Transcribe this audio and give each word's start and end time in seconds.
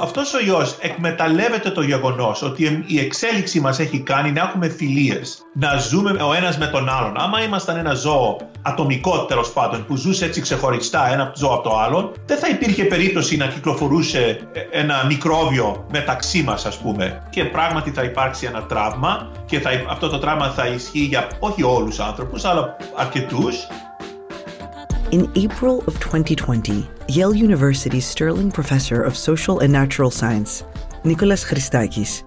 αυτός 0.00 0.34
ο 0.34 0.40
ιός 0.46 0.76
εκμεταλλεύεται 0.80 1.70
το 1.70 1.82
γεγονός 1.82 2.42
ότι 2.42 2.84
η 2.86 2.98
εξέλιξη 2.98 3.60
μας 3.60 3.78
έχει 3.78 4.00
κάνει 4.00 4.32
να 4.32 4.40
έχουμε 4.40 4.68
φιλίες, 4.68 5.42
να 5.54 5.76
ζούμε 5.76 6.10
ο 6.10 6.34
ένας 6.34 6.58
με 6.58 6.66
τον 6.66 6.88
άλλον. 6.88 7.12
Άμα 7.16 7.42
ήμασταν 7.42 7.76
ένα 7.76 7.94
ζώο 7.94 8.36
ατομικό 8.62 9.24
τέλος 9.24 9.52
πάντων 9.52 9.86
που 9.86 9.96
ζούσε 9.96 10.24
έτσι 10.24 10.40
ξεχωριστά 10.40 11.12
ένα 11.12 11.32
ζώο 11.36 11.54
από 11.54 11.68
το 11.68 11.78
άλλο, 11.78 12.12
δεν 12.26 12.38
θα 12.38 12.48
υπήρχε 12.48 12.84
περίπτωση 12.84 13.36
να 13.36 13.46
κυκλοφορούσε 13.46 14.48
ένα 14.70 15.04
μικρόβιο 15.06 15.86
μεταξύ 15.92 16.42
μας 16.42 16.66
ας 16.66 16.78
πούμε. 16.78 17.26
Και 17.30 17.44
πράγματι 17.44 17.90
θα 17.90 18.02
υπάρξει 18.02 18.46
ένα 18.46 18.62
τραύμα 18.62 19.30
και 19.46 19.60
θα, 19.60 19.70
αυτό 19.88 20.08
το 20.08 20.18
τραύμα 20.18 20.50
θα 20.50 20.66
ισχύει 20.66 21.04
για 21.04 21.28
όχι 21.38 21.62
όλους 21.62 21.88
τους 21.88 22.00
άνθρωπους 22.00 22.44
αλλά 22.44 22.76
αρκετούς 22.96 23.66
In 25.10 25.32
April 25.36 25.78
of 25.86 25.98
2020, 26.00 26.86
Yale 27.08 27.34
University's 27.34 28.04
Sterling 28.04 28.52
Professor 28.52 29.02
of 29.02 29.16
Social 29.16 29.60
and 29.60 29.72
Natural 29.72 30.10
Science, 30.10 30.64
Nicholas 31.02 31.46
Christakis, 31.46 32.24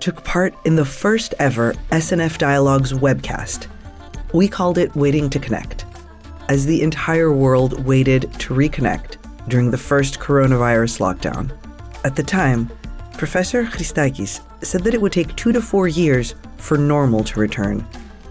took 0.00 0.24
part 0.24 0.54
in 0.64 0.74
the 0.74 0.84
first 0.84 1.34
ever 1.38 1.74
SNF 1.90 2.38
Dialogues 2.38 2.94
webcast. 2.94 3.66
We 4.32 4.48
called 4.48 4.78
it 4.78 4.96
Waiting 4.96 5.28
to 5.28 5.38
Connect, 5.38 5.84
as 6.48 6.64
the 6.64 6.80
entire 6.80 7.30
world 7.30 7.84
waited 7.84 8.22
to 8.38 8.54
reconnect 8.54 9.18
during 9.48 9.70
the 9.70 9.76
first 9.76 10.18
coronavirus 10.18 11.00
lockdown. 11.00 11.54
At 12.02 12.16
the 12.16 12.22
time, 12.22 12.70
Professor 13.18 13.64
Christakis 13.64 14.40
said 14.64 14.84
that 14.84 14.94
it 14.94 15.02
would 15.02 15.12
take 15.12 15.36
two 15.36 15.52
to 15.52 15.60
four 15.60 15.86
years 15.86 16.34
for 16.56 16.78
normal 16.78 17.24
to 17.24 17.40
return, 17.40 17.86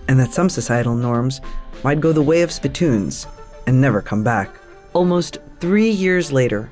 and 0.08 0.20
that 0.20 0.34
some 0.34 0.50
societal 0.50 0.96
norms 0.96 1.40
might 1.84 2.02
go 2.02 2.12
the 2.12 2.24
way 2.24 2.42
of 2.42 2.52
spittoons 2.52 3.28
and 3.68 3.80
never 3.80 4.02
come 4.02 4.24
back. 4.24 4.50
Almost 4.94 5.40
three 5.60 5.90
years 5.90 6.32
later, 6.32 6.72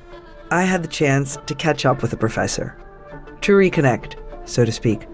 I 0.50 0.62
had 0.62 0.82
the 0.82 0.88
chance 0.88 1.38
to 1.46 1.54
catch 1.54 1.86
up 1.86 2.02
with 2.02 2.10
the 2.10 2.16
professor, 2.16 2.76
to 3.40 3.52
reconnect, 3.52 4.16
so 4.48 4.64
to 4.64 4.72
speak, 4.72 5.06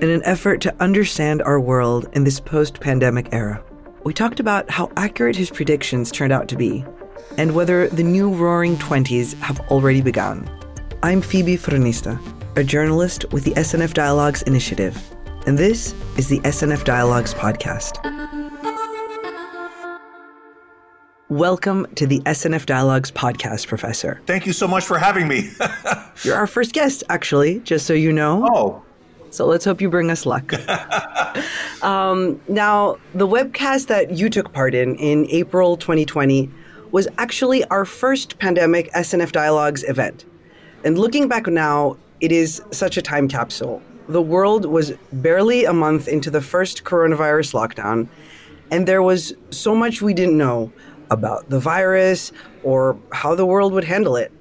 in 0.00 0.08
an 0.08 0.22
effort 0.24 0.60
to 0.62 0.74
understand 0.82 1.42
our 1.42 1.60
world 1.60 2.08
in 2.12 2.24
this 2.24 2.40
post 2.40 2.80
pandemic 2.80 3.28
era. 3.32 3.62
We 4.04 4.14
talked 4.14 4.40
about 4.40 4.70
how 4.70 4.92
accurate 4.96 5.36
his 5.36 5.50
predictions 5.50 6.10
turned 6.10 6.32
out 6.32 6.48
to 6.48 6.56
be, 6.56 6.84
and 7.38 7.54
whether 7.54 7.88
the 7.88 8.02
new 8.02 8.30
roaring 8.32 8.76
20s 8.76 9.34
have 9.40 9.60
already 9.70 10.02
begun. 10.02 10.48
I'm 11.02 11.20
Phoebe 11.20 11.56
Fronista, 11.56 12.20
a 12.56 12.64
journalist 12.64 13.24
with 13.32 13.44
the 13.44 13.52
SNF 13.52 13.94
Dialogues 13.94 14.42
Initiative, 14.42 14.96
and 15.46 15.58
this 15.58 15.94
is 16.16 16.28
the 16.28 16.40
SNF 16.40 16.84
Dialogues 16.84 17.34
Podcast. 17.34 18.43
Welcome 21.30 21.86
to 21.94 22.06
the 22.06 22.20
SNF 22.20 22.66
Dialogues 22.66 23.10
podcast, 23.10 23.66
Professor. 23.66 24.20
Thank 24.26 24.44
you 24.44 24.52
so 24.52 24.68
much 24.68 24.84
for 24.84 24.98
having 24.98 25.26
me. 25.26 25.52
You're 26.22 26.36
our 26.36 26.46
first 26.46 26.74
guest, 26.74 27.02
actually, 27.08 27.60
just 27.60 27.86
so 27.86 27.94
you 27.94 28.12
know. 28.12 28.46
Oh. 28.46 28.82
So 29.30 29.46
let's 29.46 29.64
hope 29.64 29.80
you 29.80 29.88
bring 29.88 30.10
us 30.10 30.26
luck. 30.26 30.52
um, 31.82 32.38
now, 32.46 32.98
the 33.14 33.26
webcast 33.26 33.86
that 33.86 34.10
you 34.10 34.28
took 34.28 34.52
part 34.52 34.74
in 34.74 34.96
in 34.96 35.26
April 35.30 35.78
2020 35.78 36.50
was 36.90 37.08
actually 37.16 37.64
our 37.64 37.86
first 37.86 38.38
pandemic 38.38 38.92
SNF 38.92 39.32
Dialogues 39.32 39.82
event. 39.84 40.26
And 40.84 40.98
looking 40.98 41.26
back 41.26 41.46
now, 41.46 41.96
it 42.20 42.32
is 42.32 42.60
such 42.70 42.98
a 42.98 43.02
time 43.02 43.28
capsule. 43.28 43.80
The 44.08 44.20
world 44.20 44.66
was 44.66 44.92
barely 45.10 45.64
a 45.64 45.72
month 45.72 46.06
into 46.06 46.30
the 46.30 46.42
first 46.42 46.84
coronavirus 46.84 47.54
lockdown, 47.54 48.08
and 48.70 48.86
there 48.86 49.02
was 49.02 49.32
so 49.48 49.74
much 49.74 50.02
we 50.02 50.12
didn't 50.12 50.36
know 50.36 50.70
about 51.10 51.48
the 51.50 51.58
virus 51.58 52.32
or 52.62 52.98
how 53.12 53.34
the 53.34 53.46
world 53.46 53.72
would 53.72 53.84
handle 53.84 54.16
it. 54.16 54.32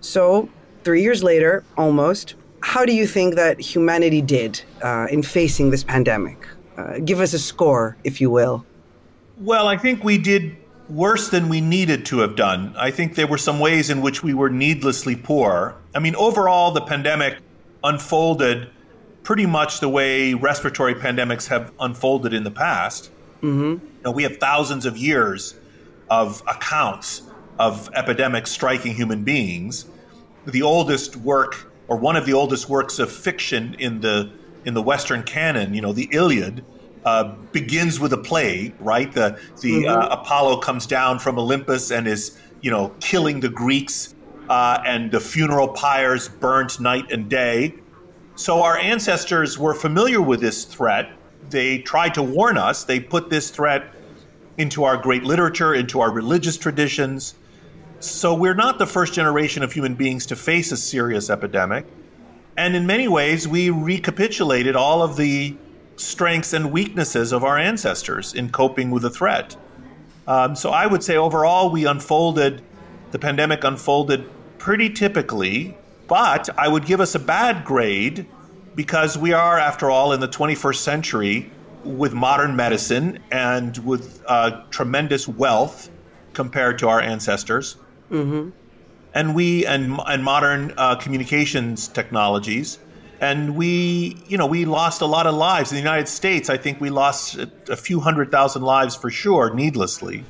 So, 0.00 0.48
three 0.84 1.02
years 1.02 1.22
later, 1.22 1.64
almost, 1.76 2.34
how 2.60 2.84
do 2.84 2.94
you 2.94 3.06
think 3.06 3.34
that 3.34 3.60
humanity 3.60 4.22
did 4.22 4.62
uh, 4.82 5.06
in 5.10 5.22
facing 5.22 5.70
this 5.70 5.84
pandemic? 5.84 6.46
Uh, 6.76 6.98
give 6.98 7.20
us 7.20 7.32
a 7.32 7.38
score, 7.38 7.96
if 8.04 8.20
you 8.20 8.30
will. 8.30 8.64
Well, 9.38 9.68
I 9.68 9.76
think 9.76 10.04
we 10.04 10.18
did 10.18 10.56
worse 10.88 11.28
than 11.28 11.48
we 11.48 11.60
needed 11.60 12.04
to 12.06 12.18
have 12.20 12.36
done. 12.36 12.74
I 12.76 12.90
think 12.90 13.14
there 13.14 13.26
were 13.26 13.38
some 13.38 13.60
ways 13.60 13.90
in 13.90 14.00
which 14.02 14.22
we 14.22 14.34
were 14.34 14.50
needlessly 14.50 15.16
poor. 15.16 15.76
I 15.94 15.98
mean, 15.98 16.14
overall, 16.16 16.72
the 16.72 16.80
pandemic 16.80 17.38
unfolded 17.84 18.70
pretty 19.22 19.46
much 19.46 19.80
the 19.80 19.88
way 19.88 20.34
respiratory 20.34 20.94
pandemics 20.94 21.46
have 21.48 21.72
unfolded 21.80 22.32
in 22.32 22.44
the 22.44 22.50
past. 22.50 23.10
Mm-hmm. 23.42 23.62
You 23.62 23.80
know, 24.04 24.10
we 24.10 24.22
have 24.24 24.38
thousands 24.38 24.86
of 24.86 24.96
years 24.96 25.54
of 26.10 26.42
accounts 26.48 27.22
of 27.58 27.90
epidemics 27.94 28.50
striking 28.50 28.94
human 28.94 29.22
beings. 29.22 29.86
The 30.46 30.62
oldest 30.62 31.16
work, 31.16 31.70
or 31.88 31.96
one 31.96 32.16
of 32.16 32.26
the 32.26 32.32
oldest 32.32 32.68
works 32.68 32.98
of 32.98 33.10
fiction 33.12 33.76
in 33.78 34.00
the 34.00 34.32
in 34.64 34.74
the 34.74 34.82
Western 34.82 35.22
canon, 35.22 35.72
you 35.72 35.80
know, 35.80 35.92
the 35.92 36.08
Iliad, 36.12 36.62
uh, 37.04 37.34
begins 37.52 37.98
with 37.98 38.12
a 38.12 38.18
plague, 38.18 38.74
right? 38.80 39.12
The 39.12 39.38
the 39.60 39.84
mm-hmm. 39.84 39.88
uh, 39.88 40.08
Apollo 40.08 40.58
comes 40.58 40.86
down 40.86 41.18
from 41.18 41.38
Olympus 41.38 41.90
and 41.90 42.06
is 42.08 42.38
you 42.60 42.70
know 42.70 42.92
killing 43.00 43.40
the 43.40 43.48
Greeks, 43.48 44.14
uh, 44.48 44.82
and 44.84 45.10
the 45.10 45.20
funeral 45.20 45.68
pyres 45.68 46.28
burnt 46.28 46.80
night 46.80 47.10
and 47.12 47.28
day. 47.28 47.74
So 48.36 48.62
our 48.62 48.78
ancestors 48.78 49.58
were 49.58 49.74
familiar 49.74 50.22
with 50.22 50.40
this 50.40 50.64
threat. 50.64 51.10
They 51.50 51.78
tried 51.78 52.14
to 52.14 52.22
warn 52.22 52.56
us. 52.56 52.84
They 52.84 53.00
put 53.00 53.28
this 53.28 53.50
threat 53.50 53.94
into 54.60 54.84
our 54.84 54.98
great 54.98 55.24
literature, 55.24 55.74
into 55.74 56.00
our 56.00 56.10
religious 56.10 56.58
traditions. 56.58 57.34
So 57.98 58.34
we're 58.34 58.54
not 58.54 58.78
the 58.78 58.86
first 58.86 59.14
generation 59.14 59.62
of 59.62 59.72
human 59.72 59.94
beings 59.94 60.26
to 60.26 60.36
face 60.36 60.70
a 60.70 60.76
serious 60.76 61.30
epidemic. 61.30 61.86
And 62.58 62.76
in 62.76 62.86
many 62.86 63.08
ways, 63.08 63.48
we 63.48 63.70
recapitulated 63.70 64.76
all 64.76 65.02
of 65.02 65.16
the 65.16 65.56
strengths 65.96 66.52
and 66.52 66.70
weaknesses 66.70 67.32
of 67.32 67.42
our 67.42 67.56
ancestors 67.56 68.34
in 68.34 68.50
coping 68.50 68.90
with 68.90 69.02
the 69.02 69.10
threat. 69.10 69.56
Um, 70.28 70.54
so 70.54 70.70
I 70.70 70.86
would 70.86 71.02
say 71.02 71.16
overall, 71.16 71.70
we 71.70 71.86
unfolded, 71.86 72.60
the 73.12 73.18
pandemic 73.18 73.64
unfolded 73.64 74.28
pretty 74.58 74.90
typically, 74.90 75.74
but 76.06 76.50
I 76.58 76.68
would 76.68 76.84
give 76.84 77.00
us 77.00 77.14
a 77.14 77.18
bad 77.18 77.64
grade 77.64 78.26
because 78.74 79.16
we 79.16 79.32
are, 79.32 79.58
after 79.58 79.90
all, 79.90 80.12
in 80.12 80.20
the 80.20 80.28
21st 80.28 80.76
century 80.76 81.50
with 81.84 82.12
modern 82.12 82.56
medicine 82.56 83.18
and 83.30 83.76
with 83.78 84.22
uh, 84.26 84.62
tremendous 84.70 85.26
wealth 85.26 85.90
compared 86.32 86.78
to 86.78 86.88
our 86.88 87.00
ancestors. 87.00 87.76
Mm-hmm. 88.10 88.50
And 89.12 89.34
we 89.34 89.66
and 89.66 89.98
and 90.06 90.22
modern 90.22 90.72
uh, 90.76 90.94
communications 90.96 91.88
technologies, 91.88 92.78
and 93.20 93.56
we 93.56 94.16
you 94.28 94.38
know 94.38 94.46
we 94.46 94.64
lost 94.64 95.00
a 95.00 95.06
lot 95.06 95.26
of 95.26 95.34
lives 95.34 95.72
in 95.72 95.76
the 95.76 95.80
United 95.80 96.06
States. 96.06 96.48
I 96.48 96.56
think 96.56 96.80
we 96.80 96.90
lost 96.90 97.36
a, 97.36 97.50
a 97.68 97.76
few 97.76 97.98
hundred 97.98 98.30
thousand 98.30 98.62
lives 98.62 98.94
for 98.94 99.10
sure, 99.10 99.52
needlessly. 99.52 100.24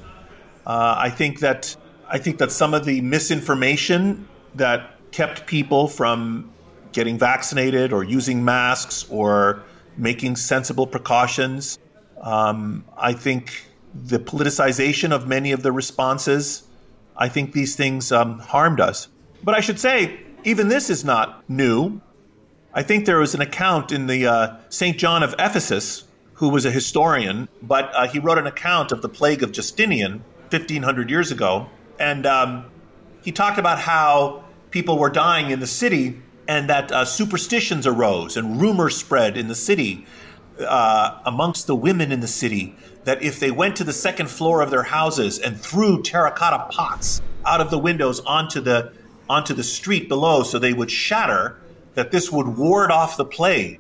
Uh, 0.67 0.95
I 0.97 1.11
think 1.11 1.41
that 1.41 1.77
I 2.09 2.19
think 2.19 2.39
that 2.39 2.53
some 2.53 2.73
of 2.73 2.87
the 2.87 3.03
misinformation 3.03 4.27
that 4.55 4.97
kept 5.13 5.47
people 5.47 5.87
from 5.87 6.51
getting 6.93 7.19
vaccinated 7.19 7.93
or 7.93 8.03
using 8.03 8.45
masks 8.45 9.07
or 9.11 9.63
making 9.97 10.37
sensible 10.37 10.87
precautions. 10.87 11.79
Um, 12.21 12.85
I 12.97 13.13
think 13.13 13.65
the 13.95 14.19
politicization 14.19 15.13
of 15.13 15.27
many 15.27 15.53
of 15.53 15.63
the 15.63 15.73
responses, 15.73 16.63
I 17.17 17.29
think 17.29 17.53
these 17.53 17.77
things 17.77 18.13
um, 18.13 18.39
harmed 18.39 18.81
us. 18.81 19.09
But 19.43 19.55
I 19.55 19.61
should 19.61 19.81
say, 19.81 20.21
even 20.45 20.69
this 20.69 20.91
is 20.91 21.05
not 21.05 21.49
new. 21.49 22.01
I 22.73 22.83
think 22.83 23.07
there 23.07 23.19
was 23.19 23.35
an 23.35 23.41
account 23.41 23.91
in 23.91 24.07
the 24.07 24.27
uh, 24.27 24.57
St. 24.69 24.97
John 24.97 25.23
of 25.23 25.35
Ephesus, 25.39 26.05
who 26.35 26.49
was 26.49 26.65
a 26.65 26.71
historian, 26.71 27.49
but 27.63 27.91
uh, 27.95 28.07
he 28.07 28.19
wrote 28.19 28.39
an 28.39 28.47
account 28.47 28.93
of 28.93 29.03
the 29.03 29.09
plague 29.09 29.43
of 29.43 29.53
Justinian 29.53 30.25
1500 30.51 31.11
years 31.11 31.31
ago. 31.31 31.69
And 31.99 32.27
um, 32.27 32.65
he 33.23 33.33
talked 33.33 33.59
about 33.59 33.79
how 33.79 34.45
people 34.71 34.99
were 34.99 35.11
dying 35.11 35.51
in 35.51 35.61
the 35.61 35.67
city 35.67 36.21
and 36.51 36.69
that 36.69 36.91
uh, 36.91 37.05
superstitions 37.05 37.87
arose 37.87 38.37
and 38.37 38.61
rumors 38.61 38.97
spread 38.97 39.37
in 39.37 39.47
the 39.47 39.55
city 39.55 40.05
uh, 40.59 41.21
amongst 41.25 41.69
the 41.69 41.77
women 41.77 42.11
in 42.11 42.19
the 42.19 42.27
city 42.27 42.75
that 43.05 43.23
if 43.23 43.39
they 43.39 43.53
went 43.53 43.77
to 43.77 43.85
the 43.85 43.93
second 43.93 44.29
floor 44.29 44.61
of 44.61 44.69
their 44.69 44.83
houses 44.83 45.39
and 45.39 45.61
threw 45.61 46.03
terracotta 46.03 46.67
pots 46.69 47.23
out 47.47 47.61
of 47.61 47.71
the 47.71 47.79
windows 47.79 48.19
onto 48.27 48.61
the 48.61 48.93
onto 49.29 49.55
the 49.55 49.63
street 49.63 50.09
below 50.09 50.43
so 50.43 50.59
they 50.59 50.73
would 50.73 50.91
shatter 50.91 51.57
that 51.95 52.11
this 52.11 52.33
would 52.33 52.49
ward 52.49 52.91
off 52.91 53.17
the 53.17 53.25
plague. 53.25 53.79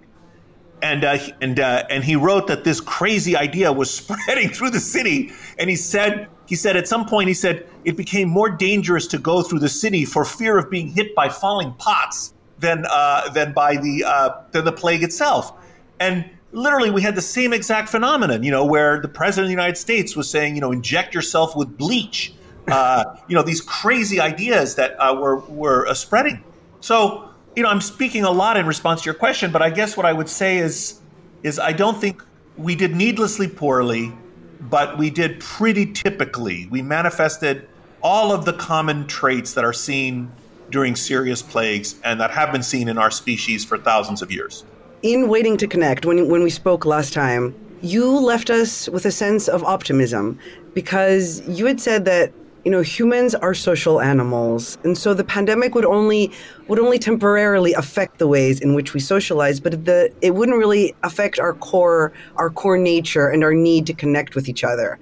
And 0.80 1.04
uh, 1.04 1.18
and 1.40 1.58
uh, 1.58 1.82
and 1.90 2.04
he 2.04 2.14
wrote 2.14 2.46
that 2.46 2.62
this 2.62 2.80
crazy 2.80 3.36
idea 3.36 3.72
was 3.72 3.90
spreading 4.00 4.48
through 4.48 4.70
the 4.70 4.80
city. 4.80 5.32
And 5.58 5.68
he 5.68 5.74
said 5.74 6.28
he 6.46 6.54
said 6.54 6.76
at 6.76 6.86
some 6.86 7.04
point 7.04 7.26
he 7.26 7.34
said 7.34 7.66
it 7.84 7.96
became 7.96 8.28
more 8.28 8.48
dangerous 8.48 9.08
to 9.08 9.18
go 9.18 9.42
through 9.42 9.58
the 9.58 9.68
city 9.68 10.04
for 10.04 10.24
fear 10.24 10.56
of 10.56 10.70
being 10.70 10.86
hit 10.86 11.16
by 11.16 11.28
falling 11.28 11.74
pots 11.74 12.32
than 12.60 12.84
uh, 12.88 13.28
than 13.30 13.52
by 13.52 13.76
the 13.76 14.04
uh, 14.06 14.30
than 14.52 14.64
the 14.64 14.72
plague 14.72 15.02
itself. 15.02 15.52
And 15.98 16.28
literally, 16.52 16.90
we 16.90 17.02
had 17.02 17.14
the 17.14 17.22
same 17.22 17.52
exact 17.52 17.88
phenomenon. 17.88 18.42
You 18.42 18.50
know, 18.50 18.64
where 18.64 19.00
the 19.00 19.08
president 19.08 19.46
of 19.46 19.48
the 19.48 19.62
United 19.62 19.76
States 19.76 20.14
was 20.14 20.30
saying, 20.30 20.54
you 20.54 20.60
know, 20.60 20.72
inject 20.72 21.14
yourself 21.14 21.56
with 21.56 21.76
bleach. 21.76 22.32
Uh, 22.68 23.16
you 23.28 23.34
know, 23.34 23.42
these 23.42 23.60
crazy 23.60 24.20
ideas 24.20 24.76
that 24.76 24.94
uh, 24.98 25.14
were 25.14 25.40
were 25.40 25.86
uh, 25.88 25.94
spreading. 25.94 26.44
So 26.80 27.30
you 27.56 27.62
know, 27.62 27.68
I'm 27.68 27.80
speaking 27.80 28.24
a 28.24 28.30
lot 28.30 28.56
in 28.56 28.66
response 28.66 29.02
to 29.02 29.06
your 29.06 29.14
question, 29.14 29.50
but 29.50 29.62
I 29.62 29.70
guess 29.70 29.96
what 29.96 30.06
I 30.06 30.12
would 30.12 30.28
say 30.28 30.58
is, 30.58 31.00
is 31.42 31.58
I 31.58 31.72
don't 31.72 32.00
think 32.00 32.22
we 32.56 32.74
did 32.74 32.94
needlessly 32.94 33.48
poorly, 33.48 34.12
but 34.60 34.98
we 34.98 35.10
did 35.10 35.40
pretty 35.40 35.92
typically. 35.92 36.66
We 36.70 36.82
manifested 36.82 37.68
all 38.02 38.32
of 38.32 38.44
the 38.44 38.52
common 38.52 39.06
traits 39.06 39.54
that 39.54 39.64
are 39.64 39.72
seen 39.72 40.30
during 40.70 40.96
serious 40.96 41.42
plagues 41.42 41.96
and 42.04 42.20
that 42.20 42.30
have 42.30 42.52
been 42.52 42.62
seen 42.62 42.88
in 42.88 42.98
our 42.98 43.10
species 43.10 43.64
for 43.64 43.78
thousands 43.78 44.22
of 44.22 44.30
years. 44.30 44.64
In 45.02 45.28
Waiting 45.28 45.56
to 45.58 45.66
Connect, 45.66 46.04
when, 46.04 46.28
when 46.28 46.42
we 46.42 46.50
spoke 46.50 46.84
last 46.84 47.12
time, 47.12 47.54
you 47.82 48.06
left 48.18 48.50
us 48.50 48.88
with 48.88 49.06
a 49.06 49.10
sense 49.10 49.48
of 49.48 49.64
optimism 49.64 50.38
because 50.74 51.46
you 51.48 51.66
had 51.66 51.80
said 51.80 52.04
that 52.04 52.32
you 52.64 52.70
know 52.70 52.82
humans 52.82 53.34
are 53.34 53.54
social 53.54 54.00
animals. 54.00 54.76
And 54.84 54.96
so 54.96 55.14
the 55.14 55.24
pandemic 55.24 55.74
would 55.74 55.86
only 55.86 56.30
would 56.68 56.78
only 56.78 56.98
temporarily 56.98 57.72
affect 57.72 58.18
the 58.18 58.28
ways 58.28 58.60
in 58.60 58.74
which 58.74 58.92
we 58.92 59.00
socialize 59.00 59.60
but 59.60 59.84
the 59.84 60.12
it 60.20 60.34
wouldn't 60.34 60.58
really 60.58 60.94
affect 61.02 61.38
our 61.38 61.54
core 61.54 62.12
our 62.36 62.50
core 62.50 62.76
nature 62.76 63.28
and 63.28 63.42
our 63.42 63.54
need 63.54 63.86
to 63.86 63.94
connect 63.94 64.34
with 64.34 64.48
each 64.48 64.62
other. 64.62 64.98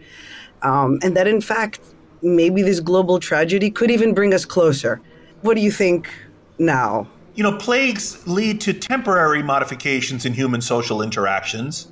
Um, 0.62 0.98
and 1.02 1.16
that 1.16 1.26
in 1.26 1.40
fact 1.40 1.80
maybe 2.22 2.62
this 2.62 2.80
global 2.80 3.18
tragedy 3.18 3.70
could 3.70 3.90
even 3.90 4.14
bring 4.14 4.34
us 4.34 4.44
closer 4.44 5.00
what 5.42 5.54
do 5.54 5.60
you 5.60 5.70
think 5.70 6.08
now 6.58 7.06
you 7.34 7.42
know 7.42 7.56
plagues 7.56 8.26
lead 8.26 8.60
to 8.60 8.72
temporary 8.72 9.42
modifications 9.42 10.24
in 10.24 10.32
human 10.32 10.60
social 10.60 11.02
interactions 11.02 11.88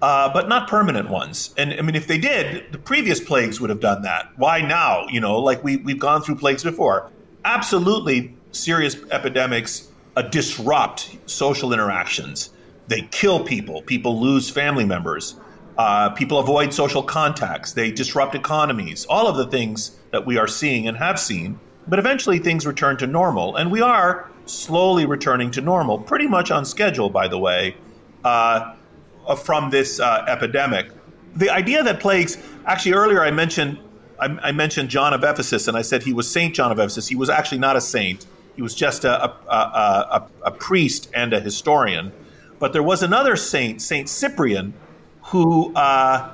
uh, 0.00 0.32
but 0.32 0.48
not 0.48 0.68
permanent 0.68 1.10
ones. 1.10 1.52
And 1.56 1.72
I 1.74 1.82
mean, 1.82 1.96
if 1.96 2.06
they 2.06 2.18
did, 2.18 2.70
the 2.72 2.78
previous 2.78 3.20
plagues 3.20 3.60
would 3.60 3.70
have 3.70 3.80
done 3.80 4.02
that. 4.02 4.30
Why 4.36 4.60
now? 4.60 5.06
You 5.08 5.20
know, 5.20 5.38
like 5.38 5.64
we, 5.64 5.78
we've 5.78 5.98
gone 5.98 6.22
through 6.22 6.36
plagues 6.36 6.62
before. 6.62 7.10
Absolutely, 7.44 8.34
serious 8.52 8.96
epidemics 9.10 9.88
uh, 10.16 10.22
disrupt 10.22 11.16
social 11.26 11.72
interactions. 11.72 12.50
They 12.86 13.02
kill 13.10 13.44
people, 13.44 13.82
people 13.82 14.20
lose 14.20 14.48
family 14.48 14.84
members, 14.84 15.36
uh, 15.76 16.10
people 16.10 16.38
avoid 16.38 16.72
social 16.72 17.02
contacts, 17.02 17.72
they 17.72 17.90
disrupt 17.90 18.34
economies, 18.34 19.04
all 19.06 19.26
of 19.26 19.36
the 19.36 19.46
things 19.46 19.96
that 20.10 20.24
we 20.24 20.38
are 20.38 20.48
seeing 20.48 20.88
and 20.88 20.96
have 20.96 21.20
seen. 21.20 21.60
But 21.88 21.98
eventually, 21.98 22.38
things 22.38 22.66
return 22.66 22.96
to 22.98 23.06
normal. 23.06 23.56
And 23.56 23.70
we 23.70 23.80
are 23.80 24.30
slowly 24.46 25.06
returning 25.06 25.50
to 25.52 25.60
normal, 25.60 25.98
pretty 25.98 26.26
much 26.26 26.50
on 26.50 26.64
schedule, 26.64 27.10
by 27.10 27.28
the 27.28 27.38
way. 27.38 27.76
Uh, 28.24 28.74
from 29.36 29.70
this 29.70 30.00
uh, 30.00 30.24
epidemic. 30.26 30.90
The 31.36 31.50
idea 31.50 31.82
that 31.82 32.00
plagues, 32.00 32.38
actually, 32.66 32.94
earlier 32.94 33.22
I 33.22 33.30
mentioned 33.30 33.78
I, 34.20 34.50
mentioned 34.50 34.88
John 34.88 35.14
of 35.14 35.22
Ephesus, 35.22 35.68
and 35.68 35.76
I 35.76 35.82
said 35.82 36.02
he 36.02 36.12
was 36.12 36.28
Saint 36.28 36.52
John 36.54 36.72
of 36.72 36.78
Ephesus. 36.80 37.06
He 37.06 37.14
was 37.14 37.30
actually 37.30 37.58
not 37.58 37.76
a 37.76 37.80
saint. 37.80 38.26
He 38.56 38.62
was 38.62 38.74
just 38.74 39.04
a, 39.04 39.24
a, 39.24 39.30
a, 39.48 40.28
a 40.46 40.50
priest 40.50 41.08
and 41.14 41.32
a 41.32 41.38
historian. 41.38 42.10
But 42.58 42.72
there 42.72 42.82
was 42.82 43.04
another 43.04 43.36
saint, 43.36 43.80
Saint 43.80 44.08
Cyprian, 44.08 44.74
who 45.22 45.72
uh, 45.76 46.32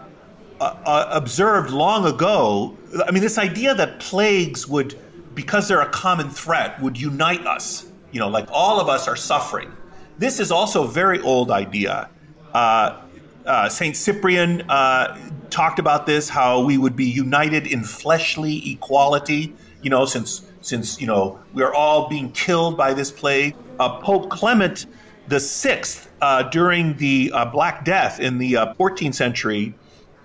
uh, 0.60 1.08
observed 1.10 1.72
long 1.72 2.06
ago. 2.06 2.74
I 3.06 3.10
mean, 3.10 3.22
this 3.22 3.36
idea 3.36 3.74
that 3.74 4.00
plagues 4.00 4.66
would, 4.66 4.98
because 5.34 5.68
they're 5.68 5.80
a 5.80 5.90
common 5.90 6.30
threat, 6.30 6.80
would 6.80 7.00
unite 7.00 7.46
us. 7.46 7.86
You 8.12 8.20
know, 8.20 8.28
like 8.28 8.48
all 8.50 8.80
of 8.80 8.88
us 8.88 9.08
are 9.08 9.16
suffering. 9.16 9.72
This 10.18 10.38
is 10.38 10.52
also 10.52 10.84
a 10.84 10.88
very 10.88 11.20
old 11.20 11.50
idea. 11.50 12.08
Uh, 12.52 13.00
uh, 13.44 13.68
Saint 13.68 13.96
Cyprian 13.96 14.62
uh, 14.70 15.18
talked 15.50 15.78
about 15.78 16.06
this, 16.06 16.28
how 16.28 16.64
we 16.64 16.78
would 16.78 16.96
be 16.96 17.04
united 17.04 17.66
in 17.66 17.82
fleshly 17.82 18.70
equality. 18.70 19.52
You 19.82 19.90
know, 19.90 20.06
since 20.06 20.42
since 20.60 21.00
you 21.00 21.06
know 21.06 21.38
we 21.52 21.62
are 21.62 21.74
all 21.74 22.08
being 22.08 22.30
killed 22.32 22.76
by 22.76 22.94
this 22.94 23.10
plague. 23.10 23.56
Uh, 23.78 23.98
Pope 23.98 24.30
Clement 24.30 24.86
the 25.26 25.40
Sixth, 25.40 26.10
uh, 26.20 26.42
during 26.44 26.96
the 26.98 27.32
Black 27.50 27.84
Death 27.84 28.20
in 28.20 28.38
the 28.38 28.52
14th 28.78 29.14
century 29.14 29.74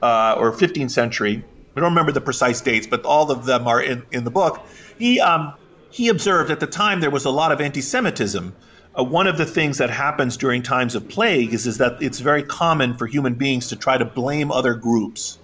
or 0.01 0.51
15th 0.51 0.91
century, 0.91 1.43
I 1.75 1.79
don't 1.79 1.91
remember 1.91 2.11
the 2.11 2.21
precise 2.21 2.59
dates, 2.59 2.87
but 2.87 3.05
all 3.05 3.31
of 3.31 3.45
them 3.45 3.65
are 3.65 3.81
in, 3.81 4.03
in 4.11 4.25
the 4.25 4.31
book. 4.31 4.59
He 4.99 5.19
um, 5.19 5.53
he 5.89 6.09
observed 6.09 6.51
at 6.51 6.59
the 6.59 6.67
time 6.67 6.99
there 6.99 7.09
was 7.09 7.25
a 7.25 7.31
lot 7.31 7.51
of 7.51 7.59
anti-Semitism 7.59 8.53
uh, 8.97 9.03
one 9.03 9.27
of 9.27 9.37
the 9.37 9.45
things 9.45 9.77
that 9.77 9.89
happens 9.89 10.35
during 10.35 10.63
times 10.63 10.95
of 10.95 11.07
plague 11.07 11.53
is, 11.53 11.67
is 11.67 11.77
that 11.77 12.01
it's 12.01 12.19
very 12.19 12.43
common 12.43 12.95
for 12.97 13.05
human 13.05 13.33
beings 13.33 13.67
to 13.67 13.75
try 13.75 13.97
to 13.97 14.05
blame 14.05 14.51
other 14.51 14.73
groups. 14.73 15.37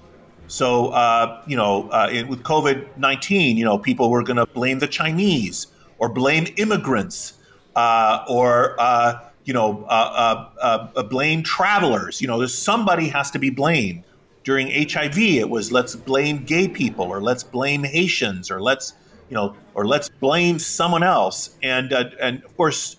So, 0.47 0.87
uh, 0.89 1.41
you 1.47 1.55
know, 1.55 1.89
uh, 1.89 2.09
it, 2.11 2.27
with 2.27 2.43
COVID 2.43 2.97
19, 2.97 3.57
you 3.57 3.65
know, 3.65 3.77
people 3.77 4.09
were 4.09 4.23
going 4.23 4.37
to 4.37 4.45
blame 4.45 4.79
the 4.79 4.87
Chinese 4.87 5.67
or 5.97 6.09
blame 6.09 6.47
immigrants 6.57 7.33
uh, 7.75 8.23
or, 8.27 8.75
uh, 8.79 9.19
you 9.43 9.53
know, 9.53 9.83
uh, 9.85 11.03
blame 11.03 11.43
travelers. 11.43 12.21
You 12.21 12.27
know, 12.27 12.45
somebody 12.47 13.07
has 13.09 13.31
to 13.31 13.39
be 13.39 13.49
blamed. 13.49 14.03
During 14.43 14.67
HIV, 14.67 15.17
it 15.17 15.49
was 15.49 15.71
let's 15.71 15.95
blame 15.95 16.43
gay 16.43 16.67
people 16.67 17.05
or 17.05 17.19
let's 17.19 17.43
blame 17.43 17.83
Haitians 17.83 18.51
or 18.51 18.61
let's, 18.61 18.93
you 19.29 19.35
know, 19.35 19.55
or 19.73 19.85
let's 19.87 20.09
blame 20.09 20.59
someone 20.59 21.03
else. 21.03 21.57
And, 21.63 21.91
and 21.91 22.43
of 22.43 22.55
course, 22.57 22.97